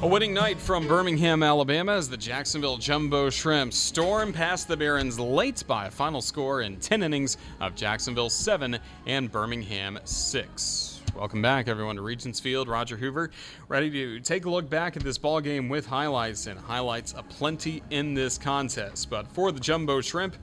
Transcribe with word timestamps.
A 0.00 0.06
winning 0.06 0.32
night 0.32 0.60
from 0.60 0.86
Birmingham, 0.86 1.42
Alabama, 1.42 1.94
as 1.94 2.08
the 2.08 2.16
Jacksonville 2.16 2.76
Jumbo 2.76 3.30
Shrimp 3.30 3.72
storm 3.72 4.32
past 4.32 4.68
the 4.68 4.76
Barons 4.76 5.18
late 5.18 5.64
by 5.66 5.86
a 5.86 5.90
final 5.90 6.22
score 6.22 6.62
in 6.62 6.76
10 6.76 7.02
innings 7.02 7.36
of 7.58 7.74
Jacksonville 7.74 8.30
7 8.30 8.78
and 9.06 9.32
Birmingham 9.32 9.98
6. 10.04 11.00
Welcome 11.16 11.42
back, 11.42 11.66
everyone, 11.66 11.96
to 11.96 12.02
Regions 12.02 12.38
Field. 12.38 12.68
Roger 12.68 12.96
Hoover, 12.96 13.32
ready 13.66 13.90
to 13.90 14.20
take 14.20 14.44
a 14.44 14.50
look 14.50 14.70
back 14.70 14.96
at 14.96 15.02
this 15.02 15.18
ball 15.18 15.40
game 15.40 15.68
with 15.68 15.84
highlights 15.84 16.46
and 16.46 16.60
highlights 16.60 17.12
aplenty 17.16 17.82
in 17.90 18.14
this 18.14 18.38
contest. 18.38 19.10
But 19.10 19.26
for 19.26 19.50
the 19.50 19.58
Jumbo 19.58 20.00
Shrimp, 20.00 20.36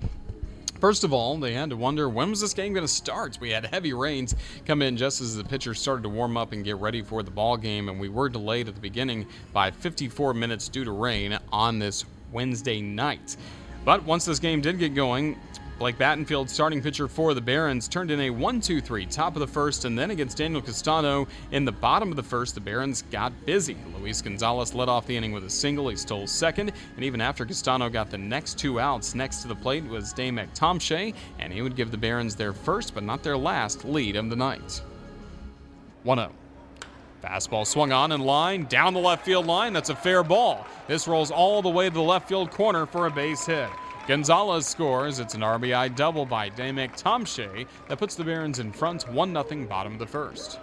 First 0.85 1.03
of 1.03 1.13
all, 1.13 1.39
they 1.39 1.53
had 1.53 1.71
to 1.71 1.75
wonder 1.75 2.07
when 2.07 2.29
was 2.29 2.41
this 2.41 2.53
game 2.53 2.71
going 2.71 2.85
to 2.85 2.87
start. 2.87 3.39
We 3.41 3.49
had 3.49 3.65
heavy 3.65 3.91
rains 3.91 4.35
come 4.67 4.83
in 4.83 4.97
just 4.97 5.19
as 5.19 5.35
the 5.35 5.43
pitchers 5.43 5.79
started 5.79 6.03
to 6.03 6.09
warm 6.09 6.37
up 6.37 6.51
and 6.51 6.63
get 6.63 6.75
ready 6.75 7.01
for 7.01 7.23
the 7.23 7.31
ball 7.31 7.57
game, 7.57 7.89
and 7.89 7.99
we 7.99 8.07
were 8.07 8.29
delayed 8.29 8.67
at 8.67 8.75
the 8.75 8.81
beginning 8.81 9.25
by 9.51 9.71
54 9.71 10.35
minutes 10.35 10.69
due 10.69 10.83
to 10.83 10.91
rain 10.91 11.39
on 11.51 11.79
this 11.79 12.05
Wednesday 12.31 12.81
night. 12.81 13.35
But 13.83 14.03
once 14.03 14.25
this 14.25 14.37
game 14.37 14.61
did 14.61 14.77
get 14.77 14.93
going, 14.93 15.39
Blake 15.77 15.97
Battenfield, 15.97 16.49
starting 16.49 16.81
pitcher 16.81 17.09
for 17.09 17.33
the 17.33 17.41
Barons, 17.41 17.89
turned 17.89 18.09
in 18.09 18.21
a 18.21 18.29
1 18.29 18.61
2 18.61 18.79
3, 18.79 19.05
top 19.07 19.35
of 19.35 19.41
the 19.41 19.47
first, 19.47 19.83
and 19.83 19.99
then 19.99 20.09
against 20.09 20.37
Daniel 20.37 20.61
Castano 20.61 21.27
in 21.51 21.65
the 21.65 21.71
bottom 21.71 22.11
of 22.11 22.15
the 22.15 22.23
first, 22.23 22.55
the 22.55 22.61
Barons 22.61 23.01
got 23.11 23.33
busy. 23.45 23.75
Luis 23.99 24.21
Gonzalez 24.21 24.73
led 24.73 24.87
off 24.87 25.05
the 25.05 25.17
inning 25.17 25.33
with 25.33 25.43
a 25.43 25.49
single. 25.49 25.89
He 25.89 25.97
stole 25.97 26.27
second, 26.27 26.71
and 26.95 27.03
even 27.03 27.19
after 27.19 27.45
Castano 27.45 27.89
got 27.89 28.09
the 28.09 28.17
next 28.17 28.57
two 28.57 28.79
outs, 28.79 29.15
next 29.15 29.41
to 29.41 29.49
the 29.49 29.55
plate 29.55 29.83
was 29.83 30.13
Damek 30.13 30.55
Tomscha, 30.57 31.13
and 31.39 31.51
he 31.51 31.61
would 31.61 31.75
give 31.75 31.91
the 31.91 31.97
Barons 31.97 32.37
their 32.37 32.53
first, 32.53 32.95
but 32.95 33.03
not 33.03 33.21
their 33.21 33.37
last, 33.37 33.83
lead 33.83 34.15
of 34.15 34.29
the 34.29 34.35
night. 34.37 34.81
1 36.03 36.17
0. 36.17 36.31
Fastball 37.21 37.67
swung 37.67 37.91
on 37.91 38.13
in 38.13 38.21
line, 38.21 38.63
down 38.65 38.93
the 38.93 38.99
left 39.01 39.25
field 39.25 39.45
line. 39.45 39.73
That's 39.73 39.89
a 39.89 39.95
fair 39.95 40.23
ball. 40.23 40.65
This 40.87 41.05
rolls 41.05 41.31
all 41.31 41.61
the 41.61 41.69
way 41.69 41.89
to 41.89 41.93
the 41.93 42.01
left 42.01 42.29
field 42.29 42.49
corner 42.51 42.85
for 42.85 43.07
a 43.07 43.11
base 43.11 43.45
hit. 43.45 43.69
Gonzalez 44.07 44.67
scores. 44.67 45.19
It's 45.19 45.33
an 45.33 45.41
RBI 45.41 45.95
double 45.95 46.27
by 46.27 46.51
Damek 46.51 47.01
Tomscha 47.01 47.65
that 47.87 47.97
puts 47.97 48.13
the 48.13 48.23
Barons 48.23 48.59
in 48.59 48.71
front 48.71 49.09
1 49.09 49.33
0 49.33 49.65
bottom 49.65 49.93
of 49.93 49.99
the 49.99 50.05
first. 50.05 50.59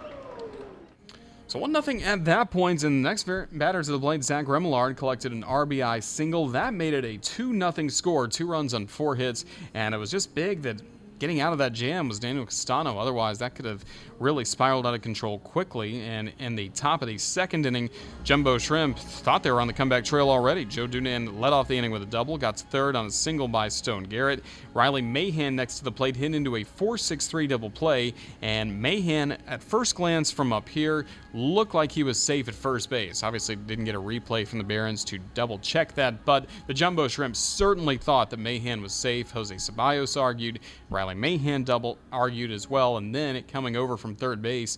So 1.47 1.59
1 1.59 1.81
0 1.81 1.99
at 2.05 2.23
that 2.23 2.51
point, 2.51 2.83
and 2.83 3.03
the 3.03 3.09
next 3.09 3.27
batter 3.51 3.83
to 3.83 3.91
the 3.91 3.99
plate, 3.99 4.23
Zach 4.23 4.45
Remillard 4.45 4.95
collected 4.95 5.33
an 5.33 5.43
RBI 5.43 6.01
single. 6.01 6.47
That 6.47 6.73
made 6.73 6.93
it 6.93 7.03
a 7.03 7.17
2 7.17 7.59
0 7.59 7.87
score, 7.89 8.29
two 8.29 8.47
runs 8.47 8.73
on 8.73 8.87
four 8.87 9.15
hits, 9.15 9.43
and 9.73 9.93
it 9.93 9.97
was 9.97 10.09
just 10.09 10.33
big 10.33 10.61
that 10.61 10.81
getting 11.19 11.41
out 11.41 11.51
of 11.51 11.59
that 11.59 11.73
jam 11.73 12.07
was 12.07 12.19
Daniel 12.19 12.45
Castano. 12.45 12.97
Otherwise, 12.97 13.39
that 13.39 13.55
could 13.55 13.65
have 13.65 13.83
really 14.23 14.45
spiraled 14.45 14.87
out 14.87 14.93
of 14.93 15.01
control 15.01 15.37
quickly. 15.39 16.01
And 16.01 16.31
in 16.39 16.55
the 16.55 16.69
top 16.69 17.01
of 17.01 17.07
the 17.07 17.17
second 17.17 17.65
inning, 17.65 17.89
Jumbo 18.23 18.57
Shrimp 18.57 18.97
thought 18.97 19.43
they 19.43 19.51
were 19.51 19.61
on 19.61 19.67
the 19.67 19.73
comeback 19.73 20.05
trail 20.05 20.29
already. 20.29 20.65
Joe 20.65 20.87
Dunand 20.87 21.39
led 21.39 21.53
off 21.53 21.67
the 21.67 21.77
inning 21.77 21.91
with 21.91 22.01
a 22.01 22.07
double, 22.07 22.37
got 22.37 22.59
third 22.59 22.95
on 22.95 23.07
a 23.07 23.11
single 23.11 23.47
by 23.47 23.67
Stone 23.67 24.03
Garrett. 24.03 24.43
Riley 24.73 25.01
Mahan 25.01 25.55
next 25.55 25.77
to 25.79 25.83
the 25.83 25.91
plate 25.91 26.15
hit 26.15 26.33
into 26.33 26.55
a 26.55 26.63
4 26.63 26.97
6 26.97 27.27
3 27.27 27.47
double 27.47 27.69
play. 27.69 28.13
And 28.41 28.81
Mahan, 28.81 29.33
at 29.47 29.61
first 29.61 29.95
glance 29.95 30.31
from 30.31 30.53
up 30.53 30.67
here, 30.69 31.05
looked 31.33 31.73
like 31.73 31.91
he 31.91 32.03
was 32.03 32.21
safe 32.21 32.47
at 32.47 32.55
first 32.55 32.89
base. 32.89 33.23
Obviously, 33.23 33.55
didn't 33.55 33.85
get 33.85 33.95
a 33.95 34.01
replay 34.01 34.47
from 34.47 34.59
the 34.59 34.63
Barons 34.63 35.03
to 35.05 35.19
double 35.33 35.59
check 35.59 35.93
that, 35.95 36.23
but 36.25 36.45
the 36.67 36.73
Jumbo 36.73 37.07
Shrimp 37.07 37.35
certainly 37.35 37.97
thought 37.97 38.29
that 38.29 38.39
Mahan 38.39 38.81
was 38.81 38.93
safe. 38.93 39.31
Jose 39.31 39.53
Ceballos 39.55 40.19
argued. 40.19 40.59
Riley 40.89 41.15
Mahan 41.15 41.63
double 41.63 41.97
argued 42.11 42.51
as 42.51 42.69
well, 42.69 42.97
and 42.97 43.13
then 43.13 43.35
it 43.35 43.47
coming 43.47 43.75
over 43.75 43.97
from 43.97 44.12
third 44.15 44.41
base. 44.41 44.77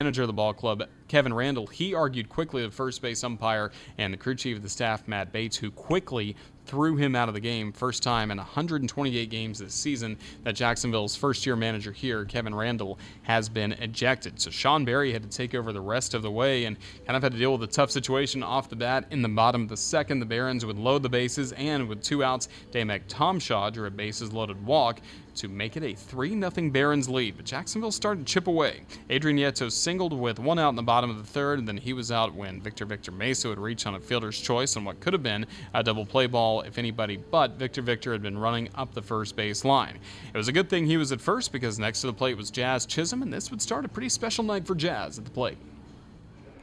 Manager 0.00 0.22
of 0.22 0.26
the 0.26 0.32
ball 0.32 0.52
club, 0.52 0.82
Kevin 1.06 1.32
Randel, 1.32 1.70
he 1.70 1.94
argued 1.94 2.28
quickly 2.28 2.64
the 2.64 2.72
first 2.72 3.00
base 3.02 3.22
umpire 3.22 3.70
and 3.98 4.12
the 4.12 4.16
crew 4.16 4.34
chief 4.34 4.56
of 4.56 4.62
the 4.64 4.68
staff, 4.68 5.06
Matt 5.06 5.30
Bates, 5.30 5.56
who 5.56 5.70
quickly 5.70 6.34
threw 6.72 6.96
him 6.96 7.14
out 7.14 7.28
of 7.28 7.34
the 7.34 7.40
game. 7.40 7.70
First 7.70 8.02
time 8.02 8.30
in 8.30 8.38
128 8.38 9.28
games 9.28 9.58
this 9.58 9.74
season 9.74 10.16
that 10.42 10.54
Jacksonville's 10.54 11.14
first 11.14 11.44
year 11.44 11.54
manager 11.54 11.92
here, 11.92 12.24
Kevin 12.24 12.54
Randel, 12.54 12.96
has 13.24 13.50
been 13.50 13.72
ejected. 13.72 14.40
So 14.40 14.50
Sean 14.50 14.86
Barry 14.86 15.12
had 15.12 15.22
to 15.22 15.28
take 15.28 15.54
over 15.54 15.70
the 15.70 15.82
rest 15.82 16.14
of 16.14 16.22
the 16.22 16.30
way 16.30 16.64
and 16.64 16.78
kind 17.04 17.14
of 17.14 17.22
had 17.22 17.32
to 17.32 17.38
deal 17.38 17.52
with 17.52 17.62
a 17.62 17.70
tough 17.70 17.90
situation 17.90 18.42
off 18.42 18.70
the 18.70 18.76
bat. 18.76 19.04
In 19.10 19.20
the 19.20 19.28
bottom 19.28 19.60
of 19.60 19.68
the 19.68 19.76
second, 19.76 20.20
the 20.20 20.24
Barons 20.24 20.64
would 20.64 20.78
load 20.78 21.02
the 21.02 21.10
bases, 21.10 21.52
and 21.52 21.86
with 21.90 22.02
two 22.02 22.24
outs, 22.24 22.48
Damek 22.70 23.02
Tomscha 23.06 23.70
drew 23.70 23.86
a 23.86 23.90
bases 23.90 24.32
loaded 24.32 24.64
walk 24.64 25.02
to 25.34 25.48
make 25.48 25.76
it 25.76 25.82
a 25.82 25.94
3 25.94 26.40
0 26.40 26.70
Barons 26.70 27.08
lead. 27.08 27.36
But 27.36 27.46
Jacksonville 27.46 27.92
started 27.92 28.26
to 28.26 28.32
chip 28.32 28.46
away. 28.46 28.82
Adrian 29.10 29.36
Nieto 29.38 29.70
singled 29.70 30.12
with 30.12 30.38
one 30.38 30.58
out 30.58 30.70
in 30.70 30.76
the 30.76 30.82
bottom 30.82 31.10
of 31.10 31.18
the 31.18 31.22
third, 31.24 31.58
and 31.58 31.68
then 31.68 31.76
he 31.76 31.92
was 31.92 32.10
out 32.12 32.34
when 32.34 32.60
Victor 32.60 32.84
Victor 32.84 33.12
Mesa 33.12 33.48
would 33.48 33.58
reach 33.58 33.86
on 33.86 33.94
a 33.94 34.00
fielder's 34.00 34.40
choice 34.40 34.76
on 34.76 34.84
what 34.84 35.00
could 35.00 35.12
have 35.12 35.22
been 35.22 35.46
a 35.74 35.82
double 35.82 36.06
play 36.06 36.26
ball 36.26 36.61
if 36.62 36.78
anybody 36.78 37.16
but 37.16 37.52
Victor 37.52 37.82
Victor 37.82 38.12
had 38.12 38.22
been 38.22 38.38
running 38.38 38.68
up 38.74 38.94
the 38.94 39.02
first 39.02 39.36
base 39.36 39.64
line. 39.64 39.98
It 40.32 40.36
was 40.36 40.48
a 40.48 40.52
good 40.52 40.68
thing 40.68 40.86
he 40.86 40.96
was 40.96 41.12
at 41.12 41.20
first 41.20 41.52
because 41.52 41.78
next 41.78 42.00
to 42.02 42.06
the 42.06 42.12
plate 42.12 42.36
was 42.36 42.50
Jazz 42.50 42.86
Chisholm, 42.86 43.22
and 43.22 43.32
this 43.32 43.50
would 43.50 43.62
start 43.62 43.84
a 43.84 43.88
pretty 43.88 44.08
special 44.08 44.44
night 44.44 44.66
for 44.66 44.74
Jazz 44.74 45.18
at 45.18 45.24
the 45.24 45.30
plate. 45.30 45.58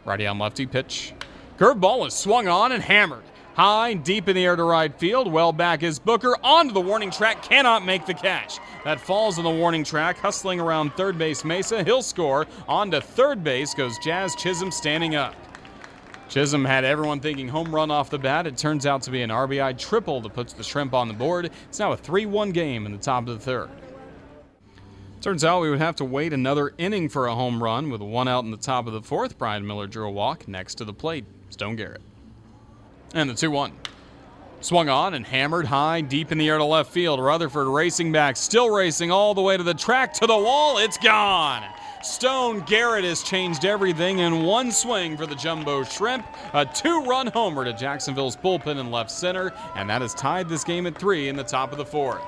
Righty 0.05 0.27
on 0.27 0.39
lefty 0.39 0.65
pitch. 0.65 1.13
Curveball 1.57 2.07
is 2.07 2.13
swung 2.13 2.47
on 2.47 2.71
and 2.71 2.81
hammered. 2.81 3.23
High, 3.53 3.93
deep 3.95 4.29
in 4.29 4.35
the 4.35 4.45
air 4.45 4.55
to 4.55 4.63
right 4.63 4.97
field. 4.97 5.29
Well 5.29 5.51
back 5.51 5.83
is 5.83 5.99
Booker. 5.99 6.37
Onto 6.41 6.73
the 6.73 6.79
warning 6.79 7.11
track. 7.11 7.43
Cannot 7.43 7.83
make 7.83 8.05
the 8.05 8.13
catch. 8.13 8.59
That 8.85 9.01
falls 9.01 9.37
on 9.37 9.43
the 9.43 9.49
warning 9.49 9.83
track. 9.83 10.17
Hustling 10.17 10.61
around 10.61 10.93
third 10.93 11.17
base 11.17 11.43
Mesa. 11.43 11.83
He'll 11.83 12.01
score. 12.01 12.47
On 12.69 12.89
to 12.91 13.01
third 13.01 13.43
base 13.43 13.73
goes 13.73 13.97
Jazz 13.99 14.33
Chisholm 14.35 14.71
standing 14.71 15.15
up. 15.15 15.35
Chisholm 16.29 16.63
had 16.63 16.85
everyone 16.85 17.19
thinking 17.19 17.47
home 17.47 17.73
run 17.73 17.89
off 17.89 18.11
the 18.11 18.19
bat. 18.19 18.45
It 18.45 18.55
turns 18.55 18.85
out 18.85 19.01
to 19.03 19.11
be 19.11 19.23
an 19.23 19.31
RBI 19.31 19.77
triple 19.79 20.21
that 20.21 20.33
puts 20.35 20.53
the 20.53 20.63
Shrimp 20.63 20.93
on 20.93 21.07
the 21.07 21.13
board. 21.13 21.49
It's 21.67 21.79
now 21.79 21.91
a 21.91 21.97
3 21.97 22.27
1 22.27 22.51
game 22.51 22.85
in 22.85 22.91
the 22.91 22.99
top 22.99 23.27
of 23.27 23.33
the 23.33 23.43
third. 23.43 23.69
Turns 25.21 25.43
out 25.43 25.61
we 25.61 25.69
would 25.71 25.79
have 25.79 25.95
to 25.97 26.05
wait 26.05 26.31
another 26.31 26.73
inning 26.77 27.09
for 27.09 27.27
a 27.27 27.35
home 27.35 27.61
run 27.61 27.89
with 27.89 27.99
one 27.99 28.27
out 28.27 28.45
in 28.45 28.51
the 28.51 28.57
top 28.57 28.85
of 28.85 28.93
the 28.93 29.01
fourth. 29.01 29.37
Brian 29.37 29.65
Miller 29.65 29.87
drew 29.87 30.07
a 30.07 30.11
walk 30.11 30.47
next 30.47 30.75
to 30.75 30.85
the 30.85 30.93
plate. 30.93 31.25
Stone 31.49 31.75
Garrett. 31.75 32.01
And 33.15 33.27
the 33.27 33.33
2 33.33 33.49
1. 33.49 33.71
Swung 34.61 34.87
on 34.87 35.15
and 35.15 35.25
hammered 35.25 35.65
high, 35.65 36.01
deep 36.01 36.31
in 36.31 36.37
the 36.37 36.47
air 36.47 36.59
to 36.59 36.63
left 36.63 36.91
field. 36.91 37.19
Rutherford 37.19 37.67
racing 37.67 38.11
back, 38.11 38.37
still 38.37 38.69
racing 38.69 39.09
all 39.09 39.33
the 39.33 39.41
way 39.41 39.57
to 39.57 39.63
the 39.63 39.73
track, 39.73 40.13
to 40.15 40.27
the 40.27 40.37
wall. 40.37 40.77
It's 40.77 40.97
gone. 40.97 41.63
Stone 42.01 42.61
Garrett 42.61 43.03
has 43.03 43.23
changed 43.23 43.65
everything 43.65 44.19
in 44.19 44.43
one 44.43 44.71
swing 44.71 45.17
for 45.17 45.25
the 45.25 45.35
Jumbo 45.35 45.83
Shrimp. 45.83 46.25
A 46.53 46.65
two 46.65 47.03
run 47.03 47.27
homer 47.27 47.65
to 47.65 47.73
Jacksonville's 47.73 48.37
bullpen 48.37 48.79
in 48.79 48.89
left 48.89 49.11
center, 49.11 49.51
and 49.75 49.89
that 49.89 50.01
has 50.01 50.13
tied 50.13 50.47
this 50.47 50.63
game 50.63 50.87
at 50.87 50.97
three 50.97 51.27
in 51.27 51.35
the 51.35 51.43
top 51.43 51.73
of 51.73 51.77
the 51.77 51.85
fourth. 51.85 52.23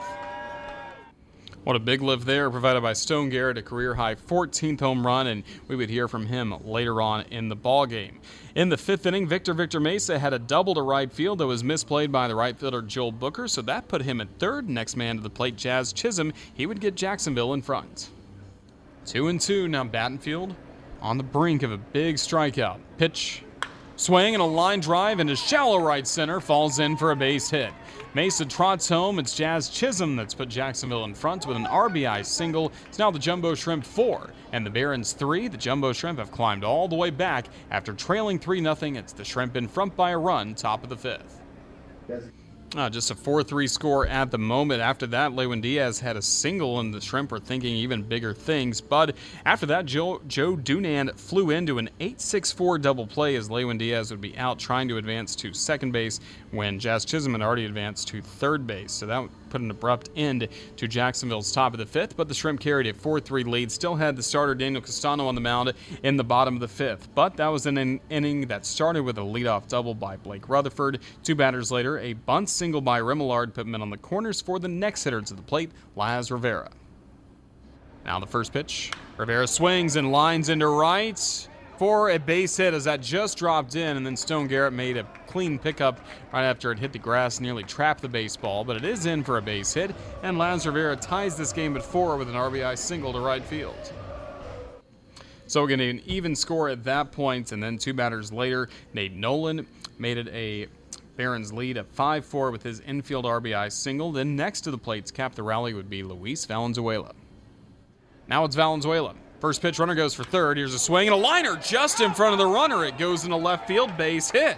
What 1.64 1.78
a 1.78 1.80
big 1.80 2.02
lift 2.02 2.26
there, 2.26 2.50
provided 2.50 2.82
by 2.82 2.94
Stone 2.94 3.30
Garrett, 3.30 3.58
a 3.58 3.62
career 3.62 3.96
high 3.96 4.16
14th 4.16 4.80
home 4.82 5.08
run, 5.08 5.28
and 5.28 5.44
we 5.70 5.78
would 5.78 5.90
hear 5.90 6.10
from 6.10 6.26
him 6.26 6.56
later 6.66 7.02
on 7.02 7.24
in 7.30 7.48
the 7.48 7.56
ball 7.56 7.86
game. 7.86 8.20
In 8.56 8.68
the 8.68 8.78
fifth 8.78 9.06
inning, 9.06 9.26
Victor 9.26 9.54
Victor 9.54 9.80
Mesa 9.80 10.20
had 10.20 10.34
a 10.34 10.40
double 10.40 10.74
to 10.74 10.82
right 10.82 11.12
field 11.12 11.38
that 11.38 11.48
was 11.48 11.64
misplayed 11.64 12.12
by 12.12 12.28
the 12.28 12.36
right 12.36 12.58
fielder 12.58 12.82
Joel 12.82 13.14
Booker, 13.14 13.48
so 13.48 13.62
that 13.62 13.88
put 13.88 14.02
him 14.02 14.20
at 14.20 14.28
third. 14.38 14.70
Next 14.70 14.98
man 14.98 15.16
to 15.16 15.24
the 15.24 15.30
plate, 15.30 15.56
Jazz 15.56 15.94
Chisholm. 15.94 16.34
He 16.54 16.66
would 16.66 16.82
get 16.82 16.96
Jacksonville 16.96 17.54
in 17.54 17.62
front. 17.62 18.10
Two 19.06 19.28
and 19.28 19.42
two 19.42 19.68
now. 19.68 19.84
Battenfield 19.84 20.56
on 21.02 21.18
the 21.18 21.24
brink 21.24 21.64
of 21.64 21.72
a 21.72 21.78
big 21.78 22.16
strikeout. 22.16 22.80
Pitch, 22.98 23.44
swing, 23.96 24.36
and 24.36 24.42
a 24.42 24.46
line 24.46 24.80
drive 24.80 25.20
into 25.20 25.36
shallow 25.36 25.80
right 25.80 26.06
center 26.06 26.40
falls 26.40 26.80
in 26.80 26.96
for 26.96 27.12
a 27.12 27.16
base 27.16 27.50
hit. 27.50 27.74
Mesa 28.14 28.46
trots 28.46 28.88
home. 28.88 29.20
It's 29.20 29.36
Jazz 29.36 29.70
Chisholm 29.70 30.16
that's 30.16 30.34
put 30.34 30.50
Jacksonville 30.50 31.06
in 31.06 31.16
front 31.16 31.48
with 31.48 31.58
an 31.58 31.66
RBI 31.66 32.26
single. 32.26 32.72
It's 32.88 33.00
now 33.00 33.10
the 33.10 33.20
Jumbo 33.20 33.56
Shrimp 33.56 33.86
four 33.86 34.32
and 34.52 34.66
the 34.66 34.70
Barons 34.70 35.14
three. 35.14 35.48
The 35.48 35.58
Jumbo 35.58 35.94
Shrimp 35.94 36.20
have 36.20 36.32
climbed 36.32 36.64
all 36.64 36.88
the 36.88 36.96
way 36.96 37.10
back 37.10 37.48
after 37.72 37.94
trailing 37.94 38.38
three 38.38 38.62
0 38.62 38.76
It's 38.82 39.14
the 39.14 39.26
Shrimp 39.26 39.56
in 39.56 39.68
front 39.68 39.96
by 39.96 40.12
a 40.12 40.18
run, 40.18 40.54
top 40.56 40.84
of 40.84 40.90
the 40.90 40.98
fifth. 40.98 41.42
Uh, 42.74 42.90
just 42.90 43.12
a 43.12 43.16
4 43.16 43.44
3 43.44 43.68
score 43.68 44.08
at 44.08 44.32
the 44.32 44.38
moment. 44.38 44.82
After 44.82 45.06
that, 45.08 45.34
Lewin 45.34 45.60
Diaz 45.60 46.00
had 46.00 46.16
a 46.16 46.22
single, 46.22 46.80
and 46.80 46.94
the 46.94 47.02
Shrimp 47.02 47.30
were 47.30 47.40
thinking 47.40 47.76
even 47.76 48.02
bigger 48.02 48.34
things. 48.34 48.80
But 48.80 49.18
after 49.46 49.66
that, 49.66 49.86
Joe, 49.86 50.22
Joe 50.26 50.56
Dunand 50.56 51.20
flew 51.20 51.50
into 51.50 51.80
an 51.80 51.90
8 52.00 52.22
6 52.22 52.54
4 52.54 52.78
double 52.80 53.08
play 53.08 53.36
as 53.36 53.52
Lewin 53.52 53.78
Diaz 53.78 54.10
would 54.10 54.22
be 54.22 54.38
out 54.38 54.58
trying 54.58 54.88
to 54.88 54.96
advance 54.96 55.36
to 55.38 55.54
second 55.54 55.92
base 55.92 56.22
when 56.52 56.80
Jazz 56.80 57.04
Chisholm 57.04 57.34
had 57.34 57.42
already 57.42 57.66
advanced 57.66 58.08
to 58.10 58.22
third 58.22 58.66
base. 58.66 58.94
So 58.94 59.06
that 59.06 59.28
put 59.52 59.62
an 59.62 59.70
abrupt 59.70 60.10
end 60.16 60.48
to 60.78 60.88
Jacksonville's 60.88 61.52
top 61.52 61.74
of 61.74 61.80
the 61.80 61.86
fifth, 61.86 62.18
but 62.18 62.28
the 62.28 62.34
Shrimp 62.34 62.60
carried 62.60 62.88
a 62.88 62.94
4 62.94 63.20
3 63.20 63.44
lead. 63.44 63.72
Still 63.72 63.96
had 63.96 64.16
the 64.16 64.24
starter 64.24 64.56
Daniel 64.56 64.82
Castano 64.82 65.28
on 65.28 65.36
the 65.36 65.42
mound 65.42 65.74
in 66.04 66.18
the 66.18 66.24
bottom 66.24 66.56
of 66.56 66.62
the 66.62 66.68
fifth, 66.68 67.10
but 67.14 67.38
that 67.38 67.48
was 67.48 67.66
an 67.66 67.78
in- 67.78 68.00
inning 68.10 68.48
that 68.48 68.66
started 68.66 69.04
with 69.04 69.18
a 69.18 69.22
leadoff 69.22 69.68
double 69.68 69.94
by 69.94 70.18
Blake 70.18 70.50
Rutherford. 70.50 71.00
Two 71.24 71.36
batters 71.36 71.72
later, 71.72 72.00
a 72.00 72.14
bunt 72.14 72.50
single 72.50 72.82
by 72.82 73.00
Remillard 73.00 73.54
put 73.54 73.68
men 73.68 73.82
on 73.82 73.90
the 73.90 73.98
corners 73.98 74.42
for 74.42 74.58
the 74.58 74.68
next 74.68 75.04
hitter 75.04 75.22
to 75.22 75.34
the 75.34 75.42
plate, 75.42 75.72
Laz 75.96 76.32
Rivera. 76.32 76.72
Now 78.06 78.20
the 78.20 78.28
first 78.28 78.52
pitch. 78.52 78.92
Rivera 79.18 79.48
swings 79.48 79.96
and 79.96 80.12
lines 80.12 80.50
into 80.50 80.68
right. 80.68 81.48
For 81.82 82.12
a 82.12 82.20
base 82.20 82.58
hit 82.58 82.76
as 82.76 82.84
that 82.84 83.02
just 83.02 83.40
dropped 83.40 83.76
in, 83.76 83.98
and 83.98 84.06
then 84.06 84.16
Stone 84.16 84.46
Garrett 84.46 84.72
made 84.72 84.98
a 84.98 85.04
clean 85.26 85.58
pickup 85.58 86.00
right 86.32 86.44
after 86.44 86.72
it 86.72 86.78
hit 86.78 86.94
the 86.94 87.00
grass, 87.00 87.40
nearly 87.40 87.64
trapped 87.64 88.04
the 88.04 88.08
baseball, 88.08 88.64
but 88.64 88.76
it 88.78 88.86
is 88.86 89.08
in 89.08 89.24
for 89.24 89.40
a 89.40 89.42
base 89.42 89.74
hit, 89.74 89.90
and 90.22 90.38
Laz 90.38 90.68
Rivera 90.68 90.96
ties 90.96 91.36
this 91.36 91.52
game 91.52 91.76
at 91.76 91.82
four 91.82 92.18
with 92.18 92.30
an 92.30 92.36
RBI 92.36 92.78
single 92.78 93.12
to 93.14 93.20
right 93.20 93.44
field. 93.44 93.94
So 95.48 95.64
we're 95.64 95.70
getting 95.70 95.90
an 95.90 96.02
even 96.06 96.36
score 96.36 96.70
at 96.70 96.84
that 96.84 97.12
point, 97.12 97.52
and 97.52 97.64
then 97.64 97.80
two 97.80 97.96
batters 97.96 98.32
later, 98.32 98.70
Nate 98.94 99.14
Nolan 99.14 99.66
made 99.98 100.20
it 100.20 100.28
a 100.28 100.68
Barons 101.18 101.52
lead 101.52 101.78
at 101.78 101.88
5 101.88 102.24
4 102.24 102.52
with 102.52 102.62
his 102.62 102.82
infield 102.82 103.26
RBI 103.26 103.72
single. 103.72 104.12
Then 104.12 104.36
next 104.36 104.62
to 104.62 104.72
the 104.72 104.78
plate 104.78 105.08
to 105.08 105.14
cap 105.14 105.34
the 105.34 105.42
rally 105.42 105.74
would 105.74 105.90
be 105.90 106.04
Luis 106.04 106.46
Valenzuela. 106.46 107.14
Now 108.28 108.46
it's 108.46 108.56
Valenzuela. 108.56 109.16
First 109.42 109.64
pitch 109.64 109.80
runner 109.80 109.96
goes 109.96 110.14
for 110.14 110.24
third. 110.24 110.58
Here's 110.58 110.76
a 110.76 110.80
swing 110.80 111.08
and 111.08 111.16
a 111.16 111.18
liner 111.18 111.56
just 111.56 112.00
in 112.00 112.14
front 112.14 112.34
of 112.34 112.38
the 112.38 112.46
runner. 112.46 112.86
It 112.86 113.00
goes 113.00 113.24
into 113.24 113.36
left 113.36 113.68
field 113.68 113.98
base 113.98 114.30
hit. 114.30 114.56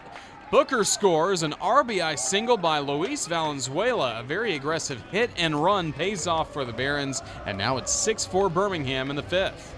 Booker 0.52 0.84
scores 0.84 1.42
an 1.42 1.54
RBI 1.54 2.20
single 2.20 2.58
by 2.58 2.80
Luis 2.80 3.26
Valenzuela. 3.26 4.20
A 4.20 4.24
very 4.24 4.56
aggressive 4.56 5.02
hit 5.10 5.30
and 5.38 5.56
run 5.56 5.94
pays 5.94 6.28
off 6.28 6.52
for 6.52 6.66
the 6.66 6.74
Barons, 6.74 7.24
and 7.46 7.58
now 7.58 7.78
it's 7.78 7.94
6 7.94 8.26
4 8.26 8.50
Birmingham 8.50 9.10
in 9.10 9.16
the 9.16 9.24
fifth. 9.24 9.74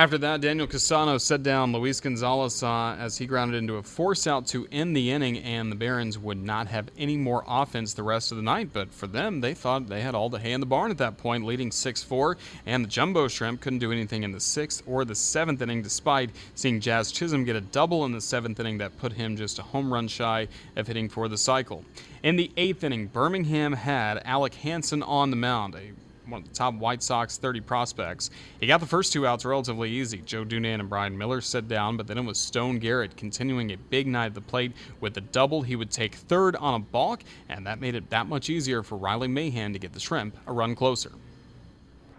After 0.00 0.16
that, 0.16 0.40
Daniel 0.40 0.66
Castano 0.66 1.18
set 1.18 1.42
down 1.42 1.74
Luis 1.74 2.00
Gonzalez 2.00 2.62
uh, 2.62 2.96
as 2.98 3.18
he 3.18 3.26
grounded 3.26 3.58
into 3.58 3.74
a 3.74 3.82
force 3.82 4.26
out 4.26 4.46
to 4.46 4.66
end 4.72 4.96
the 4.96 5.10
inning, 5.10 5.36
and 5.40 5.70
the 5.70 5.76
Barons 5.76 6.18
would 6.18 6.42
not 6.42 6.68
have 6.68 6.88
any 6.96 7.18
more 7.18 7.44
offense 7.46 7.92
the 7.92 8.02
rest 8.02 8.30
of 8.32 8.38
the 8.38 8.42
night. 8.42 8.70
But 8.72 8.94
for 8.94 9.06
them, 9.06 9.42
they 9.42 9.52
thought 9.52 9.88
they 9.88 10.00
had 10.00 10.14
all 10.14 10.30
the 10.30 10.38
hay 10.38 10.52
in 10.52 10.60
the 10.60 10.66
barn 10.66 10.90
at 10.90 10.96
that 10.96 11.18
point, 11.18 11.44
leading 11.44 11.70
6 11.70 12.02
4. 12.02 12.38
And 12.64 12.82
the 12.82 12.88
Jumbo 12.88 13.28
Shrimp 13.28 13.60
couldn't 13.60 13.80
do 13.80 13.92
anything 13.92 14.22
in 14.22 14.32
the 14.32 14.40
sixth 14.40 14.82
or 14.86 15.04
the 15.04 15.14
seventh 15.14 15.60
inning, 15.60 15.82
despite 15.82 16.30
seeing 16.54 16.80
Jazz 16.80 17.12
Chisholm 17.12 17.44
get 17.44 17.56
a 17.56 17.60
double 17.60 18.06
in 18.06 18.12
the 18.12 18.22
seventh 18.22 18.58
inning 18.58 18.78
that 18.78 18.96
put 18.96 19.12
him 19.12 19.36
just 19.36 19.58
a 19.58 19.62
home 19.62 19.92
run 19.92 20.08
shy 20.08 20.48
of 20.76 20.86
hitting 20.86 21.10
for 21.10 21.28
the 21.28 21.36
cycle. 21.36 21.84
In 22.22 22.36
the 22.36 22.50
eighth 22.56 22.84
inning, 22.84 23.08
Birmingham 23.08 23.74
had 23.74 24.22
Alec 24.24 24.54
Hansen 24.54 25.02
on 25.02 25.28
the 25.28 25.36
mound, 25.36 25.74
a 25.74 25.92
one 26.30 26.42
of 26.42 26.48
the 26.48 26.54
top 26.54 26.74
White 26.74 27.02
Sox 27.02 27.36
30 27.36 27.60
prospects. 27.60 28.30
He 28.60 28.66
got 28.66 28.80
the 28.80 28.86
first 28.86 29.12
two 29.12 29.26
outs 29.26 29.44
relatively 29.44 29.90
easy. 29.90 30.18
Joe 30.18 30.44
Dunand 30.44 30.80
and 30.80 30.88
Brian 30.88 31.16
Miller 31.16 31.40
set 31.40 31.68
down, 31.68 31.96
but 31.96 32.06
then 32.06 32.18
it 32.18 32.24
was 32.24 32.38
Stone 32.38 32.78
Garrett 32.78 33.16
continuing 33.16 33.72
a 33.72 33.76
big 33.76 34.06
night 34.06 34.26
at 34.26 34.34
the 34.34 34.40
plate 34.40 34.72
with 35.00 35.16
a 35.16 35.20
double. 35.20 35.62
He 35.62 35.76
would 35.76 35.90
take 35.90 36.14
third 36.14 36.56
on 36.56 36.74
a 36.74 36.78
balk, 36.78 37.22
and 37.48 37.66
that 37.66 37.80
made 37.80 37.94
it 37.94 38.10
that 38.10 38.26
much 38.26 38.48
easier 38.48 38.82
for 38.82 38.96
Riley 38.96 39.28
Mahan 39.28 39.72
to 39.72 39.78
get 39.78 39.92
the 39.92 40.00
Shrimp 40.00 40.36
a 40.46 40.52
run 40.52 40.74
closer. 40.74 41.12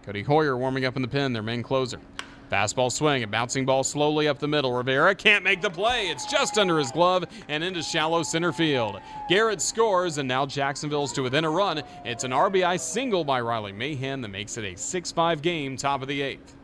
Codi 0.05 0.25
Heuer 0.25 0.57
warming 0.57 0.85
up 0.85 0.95
in 0.95 1.01
the 1.01 1.07
pen, 1.07 1.33
their 1.33 1.43
main 1.43 1.63
closer. 1.63 1.99
Fastball 2.51 2.91
swing, 2.91 3.23
a 3.23 3.27
bouncing 3.27 3.65
ball 3.65 3.81
slowly 3.81 4.27
up 4.27 4.37
the 4.37 4.47
middle. 4.47 4.73
Rivera 4.73 5.15
can't 5.15 5.41
make 5.41 5.61
the 5.61 5.69
play. 5.69 6.09
It's 6.09 6.25
just 6.25 6.57
under 6.57 6.77
his 6.77 6.91
glove 6.91 7.23
and 7.47 7.63
into 7.63 7.81
shallow 7.81 8.23
center 8.23 8.51
field. 8.51 8.99
Garrett 9.29 9.61
scores, 9.61 10.17
and 10.17 10.27
now 10.27 10.45
Jacksonville's 10.45 11.13
to 11.13 11.23
within 11.23 11.45
a 11.45 11.49
run. 11.49 11.81
It's 12.03 12.25
an 12.25 12.31
RBI 12.31 12.77
single 12.77 13.23
by 13.23 13.39
Riley 13.39 13.71
Mahan 13.71 14.19
that 14.21 14.27
makes 14.27 14.57
it 14.57 14.65
a 14.65 14.77
6 14.77 15.11
5 15.13 15.41
game, 15.41 15.77
top 15.77 16.01
of 16.01 16.09
the 16.09 16.21
eighth. 16.21 16.57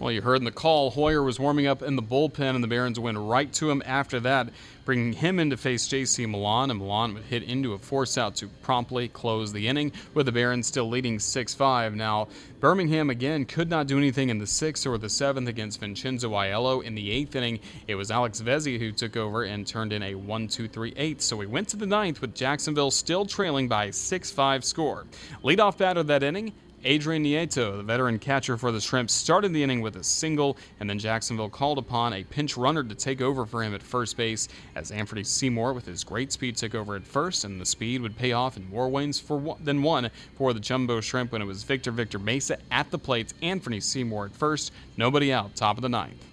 Well, 0.00 0.12
you 0.12 0.22
heard 0.22 0.36
in 0.36 0.44
the 0.44 0.52
call, 0.52 0.92
Heuer 0.92 1.24
was 1.24 1.40
warming 1.40 1.66
up 1.66 1.82
in 1.82 1.96
the 1.96 2.02
bullpen, 2.02 2.54
and 2.54 2.62
the 2.62 2.68
Barons 2.68 3.00
went 3.00 3.18
right 3.18 3.52
to 3.54 3.68
him 3.68 3.82
after 3.84 4.20
that, 4.20 4.48
bringing 4.84 5.12
him 5.12 5.40
in 5.40 5.50
to 5.50 5.56
face 5.56 5.88
J.C. 5.88 6.24
Millan, 6.24 6.70
and 6.70 6.78
Millan 6.78 7.14
would 7.14 7.24
hit 7.24 7.42
into 7.42 7.72
a 7.72 7.78
force 7.78 8.16
out 8.16 8.36
to 8.36 8.46
promptly 8.62 9.08
close 9.08 9.52
the 9.52 9.66
inning, 9.66 9.90
with 10.14 10.26
the 10.26 10.32
Barons 10.32 10.68
still 10.68 10.88
leading 10.88 11.18
6 11.18 11.52
5. 11.52 11.96
Now, 11.96 12.28
Birmingham 12.60 13.10
again 13.10 13.44
could 13.44 13.68
not 13.68 13.88
do 13.88 13.98
anything 13.98 14.28
in 14.28 14.38
the 14.38 14.46
sixth 14.46 14.86
or 14.86 14.98
the 14.98 15.08
seventh 15.08 15.48
against 15.48 15.80
Vincenzo 15.80 16.30
Aiello. 16.30 16.84
In 16.84 16.94
the 16.94 17.10
eighth 17.10 17.34
inning, 17.34 17.58
it 17.88 17.96
was 17.96 18.12
Alex 18.12 18.40
Vesia 18.40 18.78
who 18.78 18.92
took 18.92 19.16
over 19.16 19.42
and 19.42 19.66
turned 19.66 19.92
in 19.92 20.04
a 20.04 20.14
1 20.14 20.46
2 20.46 20.68
3 20.68 20.94
8. 20.96 21.20
So 21.20 21.36
we 21.36 21.46
went 21.46 21.66
to 21.70 21.76
the 21.76 21.86
ninth 21.86 22.20
with 22.20 22.36
Jacksonville 22.36 22.92
still 22.92 23.26
trailing 23.26 23.66
by 23.66 23.86
a 23.86 23.92
6 23.92 24.30
5 24.30 24.64
score. 24.64 25.06
Leadoff 25.42 25.76
batter 25.76 26.04
that 26.04 26.22
inning, 26.22 26.52
Adrian 26.84 27.24
Nieto, 27.24 27.76
the 27.76 27.82
veteran 27.82 28.18
catcher 28.18 28.56
for 28.56 28.70
the 28.70 28.80
Shrimps, 28.80 29.12
started 29.12 29.52
the 29.52 29.62
inning 29.62 29.80
with 29.80 29.96
a 29.96 30.04
single, 30.04 30.56
and 30.78 30.88
then 30.88 30.98
Jacksonville 30.98 31.48
called 31.48 31.78
upon 31.78 32.12
a 32.12 32.24
pinch 32.24 32.56
runner 32.56 32.84
to 32.84 32.94
take 32.94 33.20
over 33.20 33.44
for 33.44 33.62
him 33.62 33.74
at 33.74 33.82
first 33.82 34.16
base 34.16 34.48
as 34.76 34.90
Anthony 34.90 35.24
Seymour, 35.24 35.72
with 35.72 35.86
his 35.86 36.04
great 36.04 36.30
speed, 36.30 36.56
took 36.56 36.74
over 36.74 36.94
at 36.94 37.06
first, 37.06 37.44
and 37.44 37.60
the 37.60 37.66
speed 37.66 38.00
would 38.00 38.16
pay 38.16 38.32
off 38.32 38.56
in 38.56 38.68
more 38.70 38.88
ways 38.88 39.18
for 39.18 39.36
one, 39.36 39.62
than 39.64 39.82
one 39.82 40.10
for 40.36 40.52
the 40.52 40.60
Jumbo 40.60 41.00
Shrimp 41.00 41.32
when 41.32 41.42
it 41.42 41.46
was 41.46 41.64
Victor 41.64 41.90
Victor 41.90 42.18
Mesa 42.18 42.58
at 42.70 42.90
the 42.90 42.98
plate, 42.98 43.34
Anthony 43.42 43.80
Seymour 43.80 44.26
at 44.26 44.32
first, 44.32 44.72
nobody 44.96 45.32
out, 45.32 45.56
top 45.56 45.76
of 45.76 45.82
the 45.82 45.88
ninth. 45.88 46.24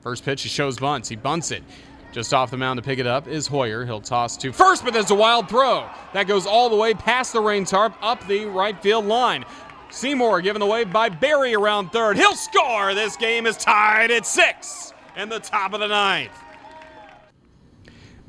First 0.00 0.24
pitch, 0.24 0.42
he 0.42 0.48
shows 0.48 0.78
bunts. 0.78 1.10
He 1.10 1.16
bunts 1.16 1.50
it. 1.50 1.62
Just 2.12 2.34
off 2.34 2.50
the 2.50 2.56
mound 2.56 2.78
to 2.78 2.82
pick 2.82 2.98
it 2.98 3.06
up 3.06 3.28
is 3.28 3.48
Heuer. 3.48 3.84
He'll 3.86 4.00
toss 4.00 4.36
to 4.38 4.52
first, 4.52 4.84
but 4.84 4.92
there's 4.92 5.12
a 5.12 5.14
wild 5.14 5.48
throw. 5.48 5.88
That 6.12 6.26
goes 6.26 6.44
all 6.44 6.68
the 6.68 6.76
way 6.76 6.92
past 6.92 7.32
the 7.32 7.40
rain 7.40 7.64
tarp 7.64 7.94
up 8.02 8.26
the 8.26 8.46
right 8.46 8.80
field 8.82 9.06
line. 9.06 9.44
Seymour 9.90 10.40
given 10.40 10.66
wave 10.66 10.92
by 10.92 11.08
Barry 11.08 11.54
around 11.54 11.90
third. 11.90 12.16
He'll 12.16 12.34
score. 12.34 12.94
This 12.94 13.16
game 13.16 13.46
is 13.46 13.56
tied 13.56 14.10
at 14.10 14.26
six 14.26 14.92
in 15.16 15.28
the 15.28 15.40
top 15.40 15.72
of 15.72 15.80
the 15.80 15.88
ninth. 15.88 16.32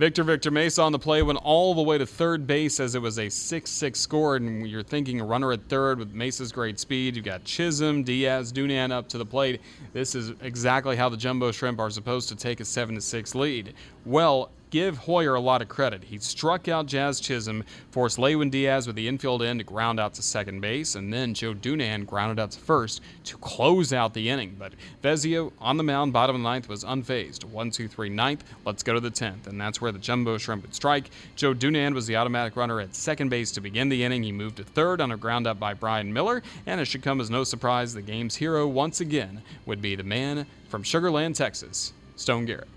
Victor 0.02 0.24
Victor 0.24 0.50
Mesa 0.50 0.82
on 0.82 0.92
the 0.92 0.98
play 0.98 1.22
went 1.22 1.38
all 1.44 1.76
the 1.76 1.82
way 1.84 1.96
to 1.96 2.08
third 2.08 2.48
base 2.48 2.80
as 2.80 2.96
it 2.96 3.02
was 3.04 3.20
a 3.20 3.30
6 3.30 3.70
6 3.70 4.00
score. 4.00 4.36
And 4.36 4.68
you're 4.68 4.82
thinking 4.82 5.22
a 5.22 5.24
runner 5.24 5.52
at 5.52 5.70
third 5.70 6.00
with 6.00 6.12
Mesa's 6.12 6.52
great 6.52 6.80
speed. 6.80 7.16
You've 7.16 7.24
got 7.24 7.44
Chisholm, 7.44 8.02
Diaz, 8.02 8.52
Dunand 8.52 8.92
up 8.92 9.08
to 9.10 9.20
the 9.20 9.26
plate. 9.28 9.62
This 9.94 10.16
is 10.16 10.34
exactly 10.42 10.96
how 10.96 11.08
the 11.08 11.18
Jumbo 11.18 11.52
Shrimp 11.52 11.80
are 11.80 11.92
supposed 11.92 12.30
to 12.30 12.36
take 12.36 12.62
a 12.62 12.66
7 12.66 13.00
6 13.00 13.36
lead. 13.36 13.76
Well, 14.04 14.50
give 14.72 15.02
Heuer 15.02 15.38
a 15.38 15.40
lot 15.40 15.62
of 15.62 15.68
credit. 15.68 16.06
He 16.06 16.18
struck 16.18 16.68
out 16.68 16.88
Jazz 16.88 17.20
Chisholm, 17.20 17.64
forced 17.92 18.18
Lewin 18.18 18.50
Diaz 18.50 18.88
with 18.88 18.96
the 18.96 19.08
infield 19.08 19.44
end 19.44 19.60
to 19.60 19.66
ground 19.66 20.00
out 20.00 20.14
to 20.16 20.22
second 20.22 20.62
base, 20.62 20.96
and 20.96 21.14
then 21.14 21.34
Joe 21.34 21.54
Dunand 21.54 22.08
grounded 22.08 22.40
out 22.40 22.52
to 22.52 22.60
first 22.60 23.02
to 23.26 23.38
close 23.38 23.94
out 23.94 24.14
the 24.14 24.30
inning. 24.30 24.56
But 24.58 24.74
Vesia 25.04 25.52
on 25.60 25.78
the 25.78 25.84
mound, 25.84 26.14
bottom 26.14 26.38
of 26.38 26.42
the 26.42 26.48
ninth, 26.48 26.70
was 26.70 26.84
unfazed. 26.84 27.44
1 27.44 27.72
2 27.72 27.88
3 27.88 28.10
ninth. 28.10 28.44
Let's 28.66 28.82
go 28.82 28.94
to 28.94 29.00
the 29.00 29.12
10th. 29.12 29.48
And 29.48 29.60
that's 29.60 29.82
where 29.82 29.92
the 29.92 30.00
Jumbo 30.00 30.38
Shrimp 30.38 30.64
would 30.64 30.74
strike. 30.74 31.12
Joe 31.36 31.54
Dunand 31.54 31.94
was 31.94 32.08
the 32.08 32.16
automatic 32.16 32.56
runner 32.56 32.80
at 32.80 32.96
second 32.96 33.30
base 33.30 33.52
to 33.52 33.62
begin 33.62 33.90
the 33.90 34.04
inning. 34.04 34.24
He 34.24 34.32
moved 34.32 34.58
to 34.58 34.64
third 34.64 35.02
on 35.02 35.12
a 35.12 35.18
ground 35.18 35.48
up 35.48 35.60
by 35.60 35.74
Brian 35.74 36.14
Miller, 36.14 36.42
and 36.66 36.80
it 36.80 36.86
should 36.86 37.04
come 37.04 37.20
as 37.20 37.30
no 37.30 37.44
surprise 37.44 37.94
the 37.94 38.02
game's 38.02 38.36
hero 38.36 38.66
once 38.68 39.02
again 39.02 39.42
would 39.66 39.82
be 39.82 39.96
the 39.96 40.04
man 40.04 40.46
from 40.70 40.82
Sugar 40.82 41.12
Land, 41.12 41.36
Texas, 41.36 41.92
Stone 42.16 42.46
Garrett. 42.46 42.68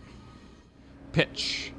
Pitch. 1.15 1.73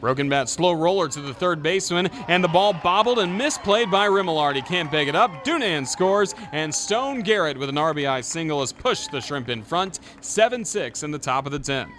Broken 0.00 0.28
bat 0.28 0.48
slow 0.48 0.72
roller 0.72 1.08
to 1.08 1.20
the 1.20 1.34
third 1.34 1.64
baseman, 1.64 2.06
and 2.28 2.42
the 2.42 2.48
ball 2.48 2.72
bobbled 2.72 3.18
and 3.18 3.38
misplayed 3.38 3.90
by 3.90 4.06
Remillard. 4.06 4.64
Can't 4.64 4.88
pick 4.88 5.08
it 5.08 5.16
up. 5.16 5.44
Dunand 5.44 5.88
scores, 5.88 6.36
and 6.52 6.72
Stone 6.72 7.22
Garrett 7.22 7.58
with 7.58 7.68
an 7.68 7.74
RBI 7.74 8.22
single 8.22 8.60
has 8.60 8.72
pushed 8.72 9.10
the 9.10 9.20
Shrimp 9.20 9.48
in 9.48 9.64
front, 9.64 9.98
7 10.20 10.64
6 10.64 11.02
in 11.02 11.10
the 11.10 11.18
top 11.18 11.44
of 11.44 11.50
the 11.52 11.58
10th. 11.58 11.90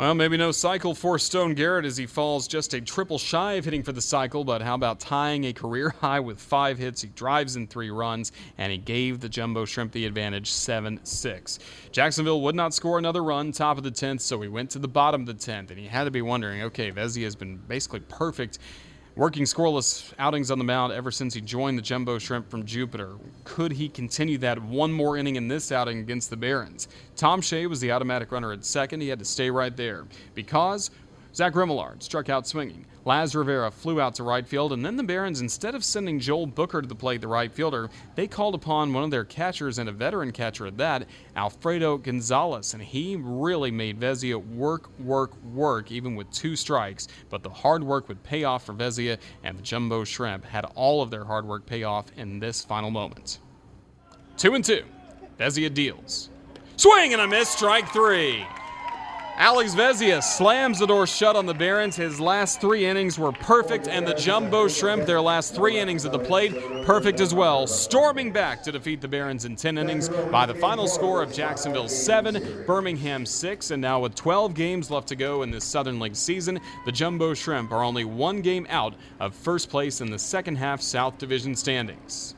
Well, 0.00 0.14
maybe 0.14 0.38
no 0.38 0.50
cycle 0.50 0.94
for 0.94 1.18
Stone 1.18 1.56
Garrett 1.56 1.84
as 1.84 1.98
he 1.98 2.06
falls 2.06 2.48
just 2.48 2.72
a 2.72 2.80
triple 2.80 3.18
shy 3.18 3.52
of 3.56 3.66
hitting 3.66 3.82
for 3.82 3.92
the 3.92 4.00
cycle, 4.00 4.44
but 4.44 4.62
how 4.62 4.74
about 4.74 4.98
tying 4.98 5.44
a 5.44 5.52
career 5.52 5.94
high 6.00 6.20
with 6.20 6.40
five 6.40 6.78
hits? 6.78 7.02
He 7.02 7.08
drives 7.08 7.54
in 7.54 7.66
three 7.66 7.90
runs, 7.90 8.32
and 8.56 8.72
he 8.72 8.78
gave 8.78 9.20
the 9.20 9.28
Jumbo 9.28 9.66
Shrimp 9.66 9.92
the 9.92 10.06
advantage 10.06 10.50
7 10.52 11.00
6. 11.04 11.58
Jacksonville 11.92 12.40
would 12.40 12.54
not 12.54 12.72
score 12.72 12.96
another 12.96 13.22
run, 13.22 13.52
top 13.52 13.76
of 13.76 13.84
the 13.84 13.90
10th, 13.90 14.22
so 14.22 14.40
he 14.40 14.48
went 14.48 14.70
to 14.70 14.78
the 14.78 14.88
bottom 14.88 15.20
of 15.20 15.26
the 15.26 15.34
10th, 15.34 15.68
and 15.68 15.78
he 15.78 15.86
had 15.86 16.04
to 16.04 16.10
be 16.10 16.22
wondering 16.22 16.62
okay, 16.62 16.90
Vesia 16.90 17.24
has 17.24 17.36
been 17.36 17.58
basically 17.58 18.00
perfect 18.00 18.58
working 19.20 19.42
scoreless 19.42 20.14
outings 20.18 20.50
on 20.50 20.56
the 20.56 20.64
mound 20.64 20.94
ever 20.94 21.10
since 21.10 21.34
he 21.34 21.42
joined 21.42 21.76
the 21.76 21.82
Jumbo 21.82 22.18
Shrimp 22.18 22.50
from 22.50 22.64
Jupiter. 22.64 23.16
Could 23.44 23.70
he 23.70 23.86
continue 23.86 24.38
that 24.38 24.58
one 24.62 24.90
more 24.90 25.18
inning 25.18 25.36
in 25.36 25.46
this 25.46 25.70
outing 25.70 25.98
against 25.98 26.30
the 26.30 26.38
Barons? 26.38 26.88
Tomscha 27.16 27.68
was 27.68 27.80
the 27.80 27.92
automatic 27.92 28.32
runner 28.32 28.50
at 28.50 28.64
second. 28.64 29.02
He 29.02 29.08
had 29.08 29.18
to 29.18 29.26
stay 29.26 29.50
right 29.50 29.76
there 29.76 30.06
because 30.34 30.90
Zach 31.34 31.52
Remillard 31.52 32.02
struck 32.02 32.28
out 32.28 32.46
swinging. 32.46 32.86
Laz 33.04 33.34
Rivera 33.34 33.70
flew 33.70 34.00
out 34.00 34.14
to 34.16 34.24
right 34.24 34.46
field, 34.46 34.72
and 34.72 34.84
then 34.84 34.96
the 34.96 35.02
Barons, 35.02 35.40
instead 35.40 35.74
of 35.74 35.84
sending 35.84 36.18
Joel 36.18 36.46
Booker 36.46 36.82
to 36.82 36.88
the 36.88 36.94
plate, 36.94 37.20
the 37.20 37.28
right 37.28 37.50
fielder, 37.50 37.88
they 38.14 38.26
called 38.26 38.54
upon 38.54 38.92
one 38.92 39.04
of 39.04 39.10
their 39.10 39.24
catchers 39.24 39.78
and 39.78 39.88
a 39.88 39.92
veteran 39.92 40.32
catcher 40.32 40.66
at 40.66 40.76
that, 40.78 41.06
Alfredo 41.36 41.98
Gonzalez, 41.98 42.74
and 42.74 42.82
he 42.82 43.16
really 43.16 43.70
made 43.70 43.98
Vesia 43.98 44.44
work, 44.54 44.90
work, 44.98 45.32
work, 45.44 45.90
even 45.90 46.14
with 46.14 46.30
two 46.30 46.56
strikes. 46.56 47.08
But 47.30 47.42
the 47.42 47.50
hard 47.50 47.82
work 47.82 48.08
would 48.08 48.22
pay 48.22 48.44
off 48.44 48.66
for 48.66 48.74
Vesia, 48.74 49.18
and 49.44 49.56
the 49.56 49.62
Jumbo 49.62 50.04
Shrimp 50.04 50.44
had 50.44 50.66
all 50.74 51.00
of 51.00 51.10
their 51.10 51.24
hard 51.24 51.46
work 51.46 51.64
pay 51.64 51.84
off 51.84 52.06
in 52.16 52.38
this 52.38 52.64
final 52.64 52.90
moment. 52.90 53.38
Two 54.36 54.54
and 54.54 54.64
two. 54.64 54.84
Vesia 55.38 55.72
deals. 55.72 56.28
Swing 56.76 57.12
and 57.12 57.22
a 57.22 57.28
miss, 57.28 57.48
strike 57.48 57.88
three. 57.92 58.44
Alex 59.36 59.74
Vesia 59.74 60.22
slams 60.22 60.78
the 60.78 60.86
door 60.86 61.06
shut 61.06 61.34
on 61.34 61.46
the 61.46 61.54
Barons. 61.54 61.96
His 61.96 62.20
last 62.20 62.60
three 62.60 62.84
innings 62.84 63.18
were 63.18 63.32
perfect, 63.32 63.88
and 63.88 64.06
the 64.06 64.14
Jumbo 64.14 64.68
Shrimp, 64.68 65.06
their 65.06 65.20
last 65.20 65.54
three 65.54 65.78
innings 65.78 66.04
at 66.04 66.12
the 66.12 66.18
plate, 66.18 66.54
perfect 66.84 67.20
as 67.20 67.34
well, 67.34 67.66
storming 67.66 68.32
back 68.32 68.62
to 68.64 68.72
defeat 68.72 69.00
the 69.00 69.08
Barons 69.08 69.46
in 69.46 69.56
10 69.56 69.78
innings 69.78 70.08
by 70.08 70.44
the 70.44 70.54
final 70.54 70.86
score 70.86 71.22
of 71.22 71.32
Jacksonville 71.32 71.88
7, 71.88 72.64
Birmingham 72.66 73.24
6. 73.24 73.70
And 73.70 73.80
now, 73.80 74.00
with 74.00 74.14
12 74.14 74.54
games 74.54 74.90
left 74.90 75.08
to 75.08 75.16
go 75.16 75.42
in 75.42 75.50
this 75.50 75.64
Southern 75.64 76.00
League 76.00 76.16
season, 76.16 76.60
the 76.84 76.92
Jumbo 76.92 77.32
Shrimp 77.32 77.72
are 77.72 77.82
only 77.82 78.04
one 78.04 78.42
game 78.42 78.66
out 78.68 78.94
of 79.20 79.34
first 79.34 79.70
place 79.70 80.00
in 80.00 80.10
the 80.10 80.18
second 80.18 80.56
half 80.56 80.82
South 80.82 81.18
Division 81.18 81.54
standings. 81.54 82.34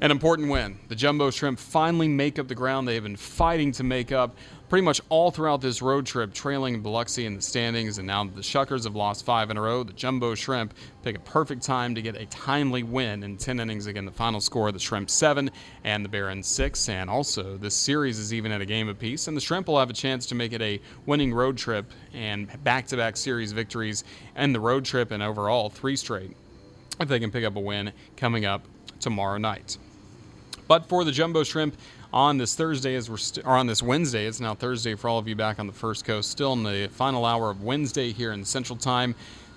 An 0.00 0.12
important 0.12 0.48
win. 0.48 0.78
The 0.86 0.94
Jumbo 0.94 1.28
Shrimp 1.32 1.58
finally 1.58 2.06
make 2.06 2.38
up 2.38 2.46
the 2.46 2.54
ground 2.54 2.86
they 2.86 2.94
have 2.94 3.02
been 3.02 3.16
fighting 3.16 3.72
to 3.72 3.82
make 3.82 4.12
up 4.12 4.36
pretty 4.68 4.84
much 4.84 5.00
all 5.08 5.32
throughout 5.32 5.60
this 5.60 5.82
road 5.82 6.06
trip, 6.06 6.32
trailing 6.32 6.80
Biloxi 6.82 7.26
in 7.26 7.34
the 7.34 7.42
standings. 7.42 7.98
And 7.98 8.06
now 8.06 8.22
that 8.22 8.36
the 8.36 8.42
Shuckers 8.42 8.84
have 8.84 8.94
lost 8.94 9.24
five 9.24 9.50
in 9.50 9.56
a 9.56 9.60
row, 9.60 9.82
the 9.82 9.92
Jumbo 9.92 10.36
Shrimp 10.36 10.72
pick 11.02 11.16
a 11.16 11.20
perfect 11.20 11.64
time 11.64 11.96
to 11.96 12.02
get 12.02 12.14
a 12.14 12.26
timely 12.26 12.84
win 12.84 13.24
in 13.24 13.36
10 13.36 13.58
innings. 13.58 13.86
Again, 13.86 14.04
the 14.04 14.12
final 14.12 14.40
score 14.40 14.70
the 14.70 14.78
Shrimp 14.78 15.10
7 15.10 15.50
and 15.82 16.04
the 16.04 16.08
Barons 16.08 16.46
6. 16.46 16.88
And 16.90 17.10
also, 17.10 17.56
this 17.56 17.74
series 17.74 18.20
is 18.20 18.32
even 18.32 18.52
at 18.52 18.60
a 18.60 18.66
game 18.66 18.88
apiece, 18.88 19.26
and 19.26 19.36
the 19.36 19.40
Shrimp 19.40 19.66
will 19.66 19.80
have 19.80 19.90
a 19.90 19.94
chance 19.94 20.26
to 20.26 20.36
make 20.36 20.52
it 20.52 20.62
a 20.62 20.80
winning 21.06 21.34
road 21.34 21.56
trip 21.56 21.90
and 22.14 22.48
back 22.62 22.86
to 22.86 22.96
back 22.96 23.16
series 23.16 23.50
victories 23.50 24.04
and 24.36 24.54
the 24.54 24.60
road 24.60 24.84
trip 24.84 25.10
and 25.10 25.24
overall 25.24 25.70
three 25.70 25.96
straight 25.96 26.36
if 27.00 27.08
they 27.08 27.18
can 27.18 27.32
pick 27.32 27.44
up 27.44 27.56
a 27.56 27.60
win 27.60 27.92
coming 28.16 28.44
up 28.44 28.62
tomorrow 29.00 29.38
night. 29.38 29.76
But 30.68 30.84
for 30.86 31.02
the 31.02 31.10
Jumbo 31.10 31.42
Shrimp 31.44 31.74
on 32.12 32.36
this 32.36 32.54
Thursday, 32.54 32.94
as 32.94 33.10
we're 33.10 33.16
st- 33.16 33.46
or 33.46 33.56
on 33.56 33.66
this 33.66 33.82
Wednesday, 33.82 34.26
it's 34.26 34.38
now 34.38 34.54
Thursday 34.54 34.94
for 34.94 35.08
all 35.08 35.18
of 35.18 35.26
you 35.26 35.34
back 35.34 35.58
on 35.58 35.66
the 35.66 35.72
First 35.72 36.04
Coast, 36.04 36.30
still 36.30 36.52
in 36.52 36.62
the 36.62 36.88
final 36.92 37.24
hour 37.24 37.50
of 37.50 37.62
Wednesday 37.62 38.12
here 38.12 38.32
in 38.32 38.44
Central 38.44 38.78
Time. 38.78 39.14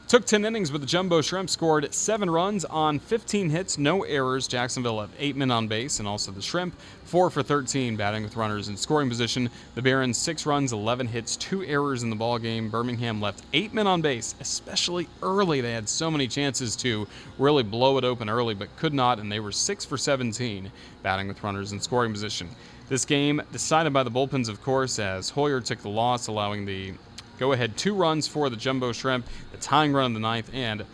Took 0.08 0.26
10 0.26 0.44
innings, 0.44 0.70
but 0.70 0.82
the 0.82 0.88
Jumbo 0.88 1.22
Shrimp 1.22 1.50
scored 1.50 1.94
seven 1.94 2.30
runs 2.30 2.66
on 2.66 3.00
15 3.00 3.50
hits, 3.50 3.78
no 3.78 4.04
errors. 4.04 4.46
Jacksonville 4.46 5.00
have 5.00 5.10
eight 5.18 5.38
men 5.38 5.52
on 5.52 5.70
base, 5.70 6.00
and 6.00 6.08
also 6.08 6.34
the 6.34 6.42
Shrimp, 6.42 6.76
four 7.06 7.30
for 7.30 7.42
13, 7.42 7.96
batting 7.96 8.24
with 8.24 8.36
runners 8.36 8.68
in 8.68 8.76
scoring 8.76 9.08
position. 9.08 9.50
The 9.76 9.82
Barons, 9.82 10.18
six 10.18 10.46
runs, 10.46 10.74
11 10.74 11.08
hits, 11.08 11.38
two 11.38 11.64
errors 11.64 12.04
in 12.04 12.10
the 12.10 12.18
ball 12.18 12.40
game. 12.40 12.70
Birmingham 12.70 13.22
left 13.22 13.44
eight 13.54 13.74
men 13.74 13.88
on 13.88 14.02
base, 14.02 14.36
especially 14.42 15.08
early. 15.24 15.62
They 15.62 15.72
had 15.72 15.88
so 15.88 16.12
many 16.12 16.28
chances 16.28 16.76
to 16.78 17.08
really 17.38 17.64
blow 17.64 17.98
it 17.98 18.04
open 18.04 18.30
early, 18.30 18.54
but 18.54 18.76
could 18.76 18.94
not, 18.94 19.18
and 19.18 19.32
they 19.32 19.40
were 19.40 19.54
six 19.54 19.86
for 19.86 19.98
17, 19.98 20.70
batting 21.04 21.30
with 21.30 21.42
runners 21.42 21.72
in 21.72 21.80
scoring 21.80 22.12
position. 22.12 22.50
This 22.90 23.06
game 23.06 23.42
decided 23.54 23.94
by 23.94 24.04
the 24.04 24.12
bullpens, 24.12 24.50
of 24.50 24.62
course, 24.62 25.00
as 25.00 25.32
Heuer 25.32 25.64
took 25.64 25.80
the 25.82 25.88
loss, 25.88 26.28
allowing 26.28 26.66
the 26.66 26.94
go 27.42 27.54
ahead 27.54 27.76
two 27.76 27.96
runs 27.96 28.28
for 28.28 28.52
the 28.52 28.56
Jumbo 28.56 28.92
Shrimp, 28.92 29.26
the 29.52 29.58
tying 29.58 29.94
run 29.94 30.06
in 30.06 30.14
the 30.14 30.20
ninth, 30.20 30.52
and 30.54 30.86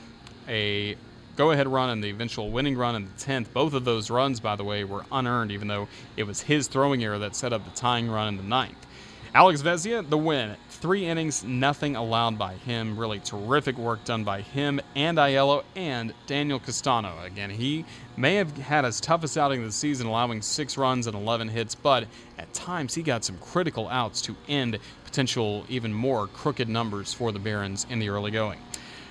a 0.48 0.96
go 1.36 1.52
ahead 1.52 1.68
run 1.68 1.90
and 1.90 2.02
the 2.02 2.10
eventual 2.10 2.52
winning 2.52 2.78
run 2.78 2.96
in 2.96 3.04
the 3.04 3.12
10th. 3.12 3.52
Both 3.52 3.74
of 3.74 3.84
those 3.84 4.10
runs, 4.10 4.40
by 4.40 4.56
the 4.56 4.64
way, 4.64 4.86
were 4.86 5.04
unearned, 5.12 5.52
even 5.52 5.68
though 5.68 5.90
it 6.16 6.24
was 6.24 6.40
his 6.44 6.70
throwing 6.70 7.04
error 7.04 7.20
that 7.20 7.36
set 7.36 7.52
up 7.52 7.66
the 7.66 7.72
tying 7.72 8.10
run 8.10 8.30
in 8.30 8.38
the 8.38 8.44
ninth. 8.44 8.87
Alex 9.34 9.62
Vesia, 9.62 10.08
the 10.10 10.18
win. 10.18 10.56
Three 10.70 11.06
innings, 11.06 11.44
nothing 11.44 11.96
allowed 11.96 12.38
by 12.38 12.54
him. 12.54 12.98
Really 12.98 13.20
terrific 13.20 13.78
work 13.78 14.04
done 14.06 14.24
by 14.24 14.42
him 14.42 14.80
and 14.96 15.18
Aiello 15.18 15.64
and 15.76 16.14
Daniel 16.28 16.60
Castano. 16.60 17.14
Again, 17.24 17.50
he 17.50 17.84
may 18.16 18.36
have 18.36 18.56
had 18.58 18.86
his 18.86 19.02
toughest 19.02 19.38
outing 19.38 19.60
of 19.62 19.66
the 19.66 19.72
season, 19.72 20.08
allowing 20.08 20.42
six 20.42 20.78
runs 20.78 21.08
and 21.08 21.16
11 21.16 21.50
hits, 21.50 21.76
but 21.76 22.06
at 22.38 22.54
times 22.54 22.96
he 22.96 23.04
got 23.04 23.26
some 23.26 23.38
critical 23.40 23.88
outs 23.90 24.22
to 24.22 24.36
end 24.48 24.80
potential 25.04 25.66
even 25.68 25.94
more 25.94 26.28
crooked 26.28 26.70
numbers 26.70 27.14
for 27.14 27.32
the 27.32 27.40
Barons 27.40 27.86
in 27.90 28.00
the 28.00 28.10
early 28.10 28.32
going. 28.32 28.60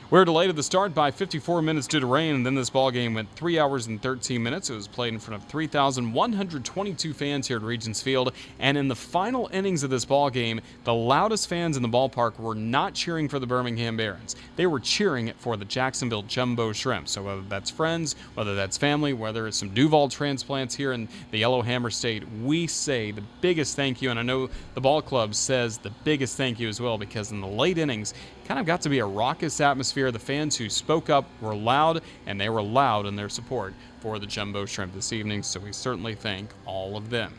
We 0.08 0.20
are 0.20 0.24
delayed 0.24 0.50
at 0.50 0.54
the 0.54 0.62
start 0.62 0.94
by 0.94 1.10
54 1.10 1.62
minutes 1.62 1.88
due 1.88 1.98
to 1.98 2.06
rain, 2.06 2.36
and 2.36 2.46
then 2.46 2.54
this 2.54 2.70
ball 2.70 2.92
game 2.92 3.14
went 3.14 3.28
3 3.34 3.58
hours 3.58 3.88
and 3.88 4.00
13 4.00 4.40
minutes. 4.40 4.70
It 4.70 4.74
was 4.76 4.86
played 4.86 5.12
in 5.12 5.18
front 5.18 5.42
of 5.42 5.48
3,122 5.48 7.12
fans 7.12 7.48
here 7.48 7.56
at 7.56 7.64
Regions 7.64 8.00
Field, 8.00 8.32
and 8.60 8.78
in 8.78 8.86
the 8.86 8.94
final 8.94 9.50
innings 9.52 9.82
of 9.82 9.90
this 9.90 10.04
ball 10.04 10.30
game, 10.30 10.60
the 10.84 10.94
loudest 10.94 11.48
fans 11.48 11.76
in 11.76 11.82
the 11.82 11.88
ballpark 11.88 12.38
were 12.38 12.54
not 12.54 12.94
cheering 12.94 13.28
for 13.28 13.40
the 13.40 13.48
Birmingham 13.48 13.96
Barons. 13.96 14.36
They 14.54 14.68
were 14.68 14.78
cheering 14.78 15.32
for 15.38 15.56
the 15.56 15.64
Jacksonville 15.64 16.22
Jumbo 16.22 16.72
Shrimp. 16.72 17.08
So 17.08 17.24
whether 17.24 17.42
that's 17.42 17.72
friends, 17.72 18.14
whether 18.34 18.54
that's 18.54 18.78
family, 18.78 19.12
whether 19.12 19.48
it's 19.48 19.56
some 19.56 19.74
Duval 19.74 20.08
transplants 20.08 20.76
here 20.76 20.92
in 20.92 21.08
the 21.32 21.38
Yellowhammer 21.38 21.90
State, 21.90 22.22
we 22.44 22.68
say 22.68 23.10
the 23.10 23.24
biggest 23.40 23.74
thank 23.74 24.00
you, 24.00 24.10
and 24.10 24.20
I 24.20 24.22
know 24.22 24.50
the 24.74 24.80
ball 24.80 25.02
club 25.02 25.34
says 25.34 25.78
the 25.78 25.90
biggest 26.04 26.36
thank 26.36 26.60
you 26.60 26.68
as 26.68 26.80
well, 26.80 26.96
because 26.96 27.32
in 27.32 27.40
the 27.40 27.48
late 27.48 27.78
innings, 27.78 28.14
kind 28.44 28.60
of 28.60 28.66
got 28.66 28.80
to 28.82 28.88
be 28.88 29.00
a 29.00 29.04
raucous 29.04 29.60
atmosphere. 29.60 29.95
The 29.96 30.18
fans 30.18 30.58
who 30.58 30.68
spoke 30.68 31.08
up 31.08 31.24
were 31.40 31.54
loud, 31.54 32.02
and 32.26 32.38
they 32.38 32.50
were 32.50 32.60
loud 32.60 33.06
in 33.06 33.16
their 33.16 33.30
support 33.30 33.72
for 34.00 34.18
the 34.18 34.26
Jumbo 34.26 34.66
Shrimp 34.66 34.92
this 34.92 35.10
evening, 35.10 35.42
so 35.42 35.58
we 35.58 35.72
certainly 35.72 36.14
thank 36.14 36.50
all 36.66 36.98
of 36.98 37.08
them. 37.08 37.32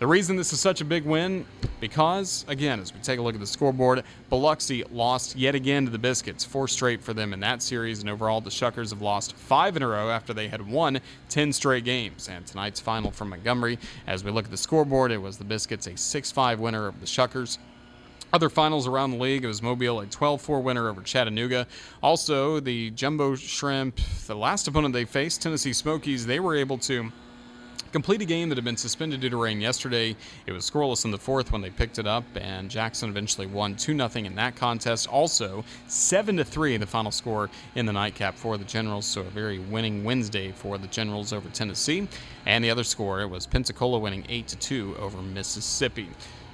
The 0.00 0.08
reason 0.08 0.34
this 0.34 0.52
is 0.52 0.58
such 0.58 0.80
a 0.80 0.84
big 0.84 1.04
win, 1.04 1.46
because, 1.78 2.44
again, 2.48 2.80
as 2.80 2.92
we 2.92 2.98
take 2.98 3.20
a 3.20 3.22
look 3.22 3.34
at 3.34 3.40
the 3.40 3.46
scoreboard, 3.46 4.02
Biloxi 4.28 4.82
lost 4.90 5.36
yet 5.36 5.54
again 5.54 5.84
to 5.84 5.90
the 5.92 6.00
Biscuits, 6.00 6.44
four 6.44 6.66
straight 6.66 7.00
for 7.00 7.14
them 7.14 7.32
in 7.32 7.38
that 7.40 7.62
series, 7.62 8.00
and 8.00 8.10
overall 8.10 8.40
the 8.40 8.50
Shuckers 8.50 8.90
have 8.90 9.02
lost 9.02 9.34
five 9.36 9.76
in 9.76 9.82
a 9.84 9.86
row 9.86 10.10
after 10.10 10.34
they 10.34 10.48
had 10.48 10.66
won 10.66 10.98
10 11.28 11.52
straight 11.52 11.84
games. 11.84 12.28
And 12.28 12.44
tonight's 12.44 12.80
final 12.80 13.12
from 13.12 13.28
Montgomery, 13.28 13.78
as 14.08 14.24
we 14.24 14.32
look 14.32 14.46
at 14.46 14.50
the 14.50 14.56
scoreboard, 14.56 15.12
it 15.12 15.18
was 15.18 15.38
the 15.38 15.44
Biscuits 15.44 15.86
a 15.86 15.96
6 15.96 16.32
5 16.32 16.58
winner 16.58 16.88
of 16.88 16.98
the 16.98 17.06
Shuckers. 17.06 17.58
Other 18.32 18.48
finals 18.48 18.86
around 18.86 19.10
the 19.10 19.16
league, 19.16 19.42
it 19.42 19.48
was 19.48 19.60
Mobile 19.60 20.00
a 20.00 20.06
12 20.06 20.40
4 20.40 20.60
winner 20.60 20.88
over 20.88 21.02
Chattanooga. 21.02 21.66
Also, 22.00 22.60
the 22.60 22.90
Jumbo 22.90 23.34
Shrimp, 23.34 23.98
the 24.26 24.36
last 24.36 24.68
opponent 24.68 24.94
they 24.94 25.04
faced, 25.04 25.42
Tennessee 25.42 25.72
Smokies, 25.72 26.26
they 26.26 26.38
were 26.38 26.54
able 26.54 26.78
to 26.78 27.10
complete 27.90 28.22
a 28.22 28.24
game 28.24 28.48
that 28.48 28.56
had 28.56 28.64
been 28.64 28.76
suspended 28.76 29.20
due 29.20 29.30
to 29.30 29.36
rain 29.36 29.60
yesterday. 29.60 30.14
It 30.46 30.52
was 30.52 30.70
scoreless 30.70 31.04
in 31.04 31.10
the 31.10 31.18
fourth 31.18 31.50
when 31.50 31.60
they 31.60 31.70
picked 31.70 31.98
it 31.98 32.06
up, 32.06 32.22
and 32.36 32.70
Jackson 32.70 33.10
eventually 33.10 33.48
won 33.48 33.74
2 33.74 33.96
0 33.96 34.10
in 34.14 34.36
that 34.36 34.54
contest. 34.54 35.08
Also, 35.08 35.64
7 35.88 36.42
3 36.44 36.76
the 36.76 36.86
final 36.86 37.10
score 37.10 37.50
in 37.74 37.84
the 37.84 37.92
nightcap 37.92 38.36
for 38.36 38.56
the 38.56 38.64
Generals, 38.64 39.06
so 39.06 39.22
a 39.22 39.24
very 39.24 39.58
winning 39.58 40.04
Wednesday 40.04 40.52
for 40.52 40.78
the 40.78 40.86
Generals 40.86 41.32
over 41.32 41.48
Tennessee. 41.48 42.06
And 42.46 42.62
the 42.64 42.70
other 42.70 42.84
score, 42.84 43.22
it 43.22 43.28
was 43.28 43.46
Pensacola 43.46 43.98
winning 43.98 44.24
8 44.28 44.56
2 44.60 44.96
over 44.98 45.20
Mississippi. 45.20 46.08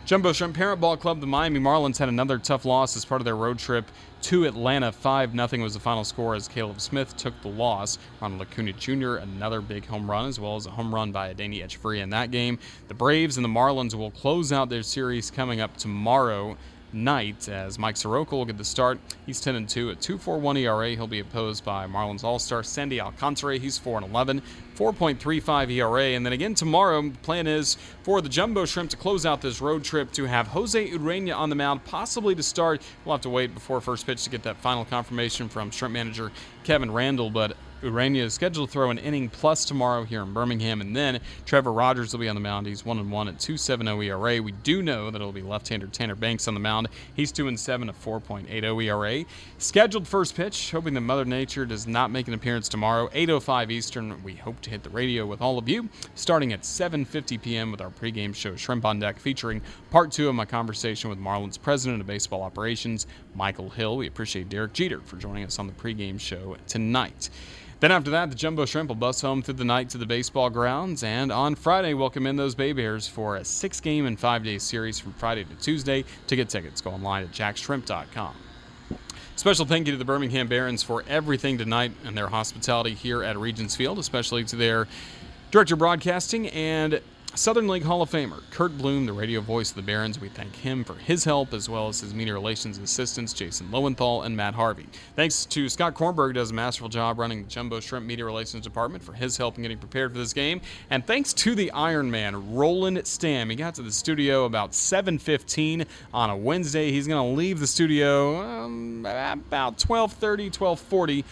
Jumbo 0.06 0.32
Shrimp 0.32 0.54
Parent 0.54 0.80
Ball 0.80 0.96
Club, 0.96 1.20
the 1.20 1.26
Miami 1.26 1.58
Marlins 1.58 1.98
had 1.98 2.08
another 2.08 2.38
tough 2.38 2.64
loss 2.64 2.96
as 2.96 3.04
part 3.04 3.20
of 3.20 3.24
their 3.24 3.34
road 3.34 3.58
trip 3.58 3.90
to 4.22 4.44
Atlanta. 4.44 4.92
5 4.92 5.32
0 5.32 5.62
was 5.64 5.74
the 5.74 5.80
final 5.80 6.04
score 6.04 6.36
as 6.36 6.46
Caleb 6.46 6.80
Smith 6.80 7.16
took 7.16 7.34
the 7.42 7.48
loss. 7.48 7.98
Ronald 8.20 8.42
Acuna 8.42 8.72
Jr., 8.74 9.16
another 9.16 9.60
big 9.60 9.84
home 9.84 10.08
run, 10.08 10.28
as 10.28 10.38
well 10.38 10.54
as 10.54 10.66
a 10.66 10.70
home 10.70 10.94
run 10.94 11.10
by 11.10 11.34
Adeiny 11.34 11.60
Hechavarria 11.60 12.02
in 12.02 12.10
that 12.10 12.30
game. 12.30 12.60
The 12.86 12.94
Braves 12.94 13.36
and 13.36 13.44
the 13.44 13.48
Marlins 13.48 13.94
will 13.94 14.12
close 14.12 14.52
out 14.52 14.68
their 14.68 14.84
series 14.84 15.28
coming 15.28 15.60
up 15.60 15.76
tomorrow 15.76 16.56
night 16.96 17.48
as 17.48 17.78
Mike 17.78 17.96
Soroka 17.96 18.34
will 18.34 18.44
get 18.44 18.58
the 18.58 18.64
start. 18.64 18.98
He's 19.26 19.40
10 19.40 19.54
and 19.54 19.68
2 19.68 19.90
at 19.90 20.00
2.41 20.00 20.58
ERA. 20.60 20.90
He'll 20.90 21.06
be 21.06 21.20
opposed 21.20 21.64
by 21.64 21.86
Marlins 21.86 22.24
All-Star 22.24 22.62
Sandy 22.62 23.00
Alcantara. 23.00 23.58
He's 23.58 23.78
4 23.78 23.98
and 23.98 24.10
11, 24.10 24.42
4.35 24.74 25.70
ERA. 25.70 26.04
And 26.16 26.24
then 26.26 26.32
again 26.32 26.54
tomorrow, 26.54 27.02
the 27.02 27.18
plan 27.18 27.46
is 27.46 27.76
for 28.02 28.20
the 28.20 28.28
Jumbo 28.28 28.64
Shrimp 28.64 28.90
to 28.90 28.96
close 28.96 29.24
out 29.24 29.40
this 29.40 29.60
road 29.60 29.84
trip 29.84 30.10
to 30.12 30.24
have 30.24 30.48
Jose 30.48 30.90
Urena 30.90 31.36
on 31.36 31.50
the 31.50 31.56
mound, 31.56 31.84
possibly 31.84 32.34
to 32.34 32.42
start. 32.42 32.82
We'll 33.04 33.14
have 33.14 33.22
to 33.22 33.30
wait 33.30 33.54
before 33.54 33.80
first 33.80 34.06
pitch 34.06 34.24
to 34.24 34.30
get 34.30 34.42
that 34.44 34.56
final 34.56 34.84
confirmation 34.84 35.48
from 35.48 35.70
Shrimp 35.70 35.92
manager 35.92 36.32
Kevin 36.64 36.90
Randel, 36.90 37.32
but 37.32 37.56
Urena 37.86 38.18
is 38.18 38.34
scheduled 38.34 38.68
to 38.68 38.72
throw 38.72 38.90
an 38.90 38.98
inning 38.98 39.28
plus 39.28 39.64
tomorrow 39.64 40.04
here 40.04 40.22
in 40.22 40.32
Birmingham, 40.32 40.80
and 40.80 40.94
then 40.94 41.20
Trevor 41.44 41.72
Rogers 41.72 42.12
will 42.12 42.20
be 42.20 42.28
on 42.28 42.34
the 42.34 42.40
mound. 42.40 42.66
He's 42.66 42.84
one 42.84 42.98
and 42.98 43.10
one 43.10 43.28
at 43.28 43.38
2.70 43.38 44.04
ERA. 44.04 44.42
We 44.42 44.52
do 44.52 44.82
know 44.82 45.10
that 45.10 45.20
it'll 45.20 45.32
be 45.32 45.42
left-hander 45.42 45.86
Tanner 45.86 46.16
Banks 46.16 46.48
on 46.48 46.54
the 46.54 46.60
mound. 46.60 46.88
He's 47.14 47.30
two 47.30 47.48
and 47.48 47.58
seven 47.58 47.88
at 47.88 47.94
4.80 48.02 48.84
ERA. 48.84 49.24
Scheduled 49.58 50.08
first 50.08 50.34
pitch, 50.34 50.72
hoping 50.72 50.94
that 50.94 51.00
Mother 51.02 51.24
Nature 51.24 51.64
does 51.64 51.86
not 51.86 52.10
make 52.10 52.26
an 52.28 52.34
appearance 52.34 52.68
tomorrow. 52.68 53.08
8:05 53.14 53.70
Eastern. 53.70 54.22
We 54.22 54.34
hope 54.34 54.60
to 54.62 54.70
hit 54.70 54.82
the 54.82 54.90
radio 54.90 55.24
with 55.24 55.40
all 55.40 55.58
of 55.58 55.68
you, 55.68 55.88
starting 56.14 56.52
at 56.52 56.62
7:50 56.62 57.40
p.m. 57.40 57.70
with 57.70 57.80
our 57.80 57.90
pregame 57.90 58.34
show 58.34 58.56
Shrimp 58.56 58.84
on 58.84 58.98
Deck, 58.98 59.18
featuring 59.18 59.62
part 59.90 60.10
two 60.10 60.28
of 60.28 60.34
my 60.34 60.44
conversation 60.44 61.08
with 61.08 61.18
Marlins 61.18 61.60
President 61.60 62.00
of 62.00 62.06
Baseball 62.06 62.42
Operations, 62.42 63.06
Michael 63.34 63.70
Hill. 63.70 63.96
We 63.96 64.06
appreciate 64.06 64.48
Derek 64.48 64.72
Jeter 64.72 65.00
for 65.00 65.16
joining 65.16 65.44
us 65.44 65.58
on 65.58 65.66
the 65.66 65.72
pregame 65.72 66.18
show 66.18 66.56
tonight. 66.66 67.30
Then 67.78 67.92
after 67.92 68.10
that, 68.12 68.30
the 68.30 68.36
Jumbo 68.36 68.64
Shrimp 68.64 68.88
will 68.88 68.96
bus 68.96 69.20
home 69.20 69.42
through 69.42 69.54
the 69.54 69.64
night 69.64 69.90
to 69.90 69.98
the 69.98 70.06
baseball 70.06 70.48
grounds, 70.48 71.02
and 71.02 71.30
on 71.30 71.54
Friday, 71.54 71.92
welcome 71.92 72.26
in 72.26 72.36
those 72.36 72.54
Bay 72.54 72.72
Bears 72.72 73.06
for 73.06 73.36
a 73.36 73.44
six 73.44 73.80
game 73.80 74.06
and 74.06 74.18
five 74.18 74.42
day 74.42 74.56
series 74.56 74.98
from 74.98 75.12
Friday 75.12 75.44
to 75.44 75.54
Tuesday. 75.56 76.02
To 76.28 76.36
get 76.36 76.48
tickets, 76.48 76.80
go 76.80 76.90
online 76.90 77.24
at 77.24 77.32
jaxshrimp.com. 77.32 78.34
Special 79.36 79.66
thank 79.66 79.86
you 79.86 79.92
to 79.92 79.98
the 79.98 80.06
Birmingham 80.06 80.48
Barons 80.48 80.82
for 80.82 81.04
everything 81.06 81.58
tonight 81.58 81.92
and 82.06 82.16
their 82.16 82.28
hospitality 82.28 82.94
here 82.94 83.22
at 83.22 83.36
Regions 83.36 83.76
Field, 83.76 83.98
especially 83.98 84.44
to 84.44 84.56
their 84.56 84.88
director 85.50 85.74
of 85.74 85.78
broadcasting 85.78 86.48
and 86.48 87.02
Southern 87.36 87.68
League 87.68 87.82
Hall 87.82 88.00
of 88.00 88.10
Famer 88.10 88.40
Curt 88.50 88.78
Bloom, 88.78 89.04
the 89.04 89.12
radio 89.12 89.42
voice 89.42 89.68
of 89.68 89.76
the 89.76 89.82
Barons, 89.82 90.18
we 90.18 90.30
thank 90.30 90.56
him 90.56 90.82
for 90.82 90.94
his 90.94 91.22
help 91.22 91.52
as 91.52 91.68
well 91.68 91.86
as 91.86 92.00
his 92.00 92.14
media 92.14 92.32
relations 92.32 92.78
assistants 92.78 93.34
Jason 93.34 93.70
Lowenthal 93.70 94.22
and 94.22 94.34
Matt 94.34 94.54
Harvey. 94.54 94.86
Thanks 95.16 95.44
to 95.44 95.68
Scott 95.68 95.92
Kornberg, 95.94 96.32
does 96.32 96.50
a 96.50 96.54
masterful 96.54 96.88
job 96.88 97.18
running 97.18 97.42
the 97.42 97.48
Jumbo 97.48 97.78
Shrimp 97.80 98.06
Media 98.06 98.24
Relations 98.24 98.64
Department 98.64 99.04
for 99.04 99.12
his 99.12 99.36
help 99.36 99.58
in 99.58 99.62
getting 99.62 99.76
prepared 99.76 100.12
for 100.12 100.18
this 100.18 100.32
game. 100.32 100.62
And 100.88 101.06
thanks 101.06 101.34
to 101.34 101.54
the 101.54 101.70
Iron 101.72 102.10
Man, 102.10 102.54
Roland 102.54 103.06
Stam. 103.06 103.50
He 103.50 103.56
got 103.56 103.74
to 103.74 103.82
the 103.82 103.92
studio 103.92 104.46
about 104.46 104.70
7:15 104.72 105.84
on 106.14 106.30
a 106.30 106.36
Wednesday. 106.36 106.90
He's 106.90 107.06
going 107.06 107.22
to 107.22 107.36
leave 107.36 107.60
the 107.60 107.66
studio 107.66 108.40
um, 108.40 109.00
about 109.00 109.76
12:30, 109.76 110.50
12:40 110.50 111.24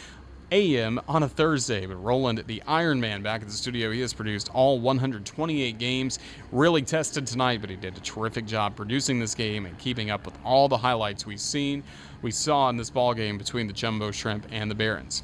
a.m. 0.52 1.00
on 1.08 1.22
a 1.22 1.28
Thursday. 1.28 1.86
But 1.86 1.96
Roland, 1.96 2.42
the 2.46 2.62
Iron 2.66 3.00
Man, 3.00 3.22
back 3.22 3.42
at 3.42 3.48
the 3.48 3.52
studio, 3.52 3.90
he 3.90 4.00
has 4.00 4.12
produced 4.12 4.50
all 4.54 4.78
128 4.80 5.78
games. 5.78 6.18
Really 6.52 6.82
tested 6.82 7.26
tonight, 7.26 7.60
but 7.60 7.70
he 7.70 7.76
did 7.76 7.96
a 7.96 8.00
terrific 8.00 8.46
job 8.46 8.76
producing 8.76 9.18
this 9.18 9.34
game 9.34 9.66
and 9.66 9.76
keeping 9.78 10.10
up 10.10 10.24
with 10.24 10.38
all 10.44 10.68
the 10.68 10.78
highlights 10.78 11.26
we've 11.26 11.40
seen, 11.40 11.82
we 12.22 12.30
saw 12.30 12.68
in 12.70 12.76
this 12.76 12.90
ball 12.90 13.14
game 13.14 13.38
between 13.38 13.66
the 13.66 13.72
Jumbo 13.72 14.10
Shrimp 14.10 14.46
and 14.50 14.70
the 14.70 14.74
Barons. 14.74 15.22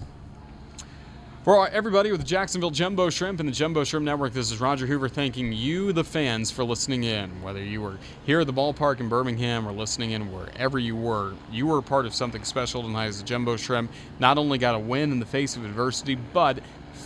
For 1.42 1.66
everybody 1.70 2.10
with 2.12 2.20
the 2.20 2.26
Jacksonville 2.26 2.70
Jumbo 2.70 3.08
Shrimp 3.08 3.40
and 3.40 3.48
the 3.48 3.52
Jumbo 3.52 3.82
Shrimp 3.82 4.04
Network, 4.04 4.34
this 4.34 4.52
is 4.52 4.60
Roger 4.60 4.86
Hoover 4.86 5.08
thanking 5.08 5.54
you, 5.54 5.90
the 5.90 6.04
fans, 6.04 6.50
for 6.50 6.64
listening 6.64 7.04
in. 7.04 7.30
Whether 7.42 7.64
you 7.64 7.80
were 7.80 7.96
here 8.26 8.40
at 8.40 8.46
the 8.46 8.52
ballpark 8.52 9.00
in 9.00 9.08
Birmingham 9.08 9.66
or 9.66 9.72
listening 9.72 10.10
in 10.10 10.30
wherever 10.30 10.78
you 10.78 10.94
were, 10.94 11.32
you 11.50 11.66
were 11.66 11.80
part 11.80 12.04
of 12.04 12.12
something 12.12 12.44
special 12.44 12.82
tonight 12.82 13.06
as 13.06 13.22
the 13.22 13.24
Jumbo 13.24 13.56
Shrimp 13.56 13.90
not 14.18 14.36
only 14.36 14.58
got 14.58 14.74
a 14.74 14.78
win 14.78 15.12
in 15.12 15.18
the 15.18 15.24
face 15.24 15.56
of 15.56 15.64
adversity, 15.64 16.14
but 16.14 16.58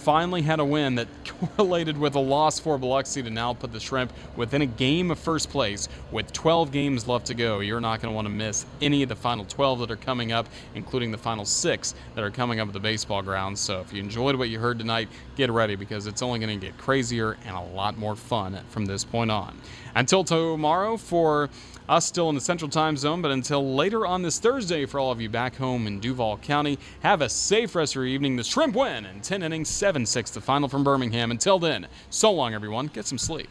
finally 0.05 0.43
had 0.43 0.61
a 0.61 0.65
win 0.65 0.97
that 0.97 1.09
correlated 1.57 1.97
with 1.97 2.15
a 2.15 2.21
loss 2.21 2.59
for 2.59 2.77
Biloxi 2.77 3.23
to 3.23 3.31
now 3.31 3.55
put 3.55 3.73
the 3.73 3.81
Shrimp 3.81 4.13
within 4.37 4.61
a 4.61 4.67
game 4.67 5.11
of 5.11 5.19
first 5.19 5.49
place 5.49 5.89
with 6.13 6.31
12 6.31 6.71
games 6.71 7.09
left 7.09 7.27
to 7.29 7.35
go. 7.35 7.61
You're 7.61 7.81
not 7.81 8.03
going 8.03 8.13
to 8.13 8.15
want 8.15 8.27
to 8.27 8.33
miss 8.33 8.67
any 8.83 9.03
of 9.03 9.09
the 9.09 9.17
final 9.17 9.47
12 9.47 9.79
that 9.81 9.91
are 9.91 9.97
coming 9.97 10.31
up, 10.31 10.47
including 10.75 11.11
the 11.11 11.17
final 11.17 11.47
six 11.47 11.95
that 12.15 12.23
are 12.23 12.31
coming 12.31 12.61
up 12.61 12.69
at 12.69 12.75
the 12.75 12.81
baseball 12.81 13.23
grounds. 13.23 13.61
So 13.61 13.81
if 13.81 13.95
you 13.95 14.03
enjoyed 14.03 14.37
what 14.37 14.51
you 14.51 14.59
heard 14.59 14.79
tonight, 14.79 15.09
get 15.37 15.51
ready 15.51 15.75
because 15.75 16.07
it's 16.07 16.21
only 16.21 16.39
going 16.39 16.61
to 16.61 16.67
get 16.67 16.77
crazier 16.77 17.39
and 17.47 17.57
a 17.57 17.75
lot 17.75 17.97
more 17.97 18.15
fun 18.15 18.61
from 18.69 18.85
this 18.85 19.05
point 19.05 19.31
on. 19.31 19.59
Until 19.95 20.23
tomorrow 20.23 20.99
for 20.99 21.49
us 21.89 22.07
still 22.07 22.29
in 22.31 22.35
the 22.35 22.41
central 22.41 22.71
time 22.71 22.97
zone, 22.97 23.21
but 23.21 23.31
until 23.31 23.75
later 23.75 24.07
on 24.07 24.23
this 24.23 24.39
Thursday 24.39 24.87
for 24.87 24.99
all 24.99 25.13
of 25.13 25.21
you 25.21 25.29
back 25.29 25.55
home 25.57 25.87
in 25.87 26.01
Duval 26.01 26.39
County, 26.39 26.79
have 27.01 27.21
a 27.21 27.29
safe 27.29 27.75
rest 27.75 27.93
of 27.93 27.97
your 27.97 28.07
evening. 28.07 28.37
The 28.37 28.45
Shrimp 28.45 28.75
win 28.75 29.05
in 29.05 29.21
10 29.21 29.43
innings, 29.43 29.69
7 29.95 30.07
6 30.07 30.31
the 30.33 30.41
final 30.41 30.69
from 30.69 30.83
Birmingham. 30.83 31.31
Until 31.31 31.61
then, 31.61 31.87
so 32.11 32.33
long, 32.33 32.53
everyone. 32.53 32.89
Get 32.89 33.07
some 33.07 33.17
sleep. 33.17 33.49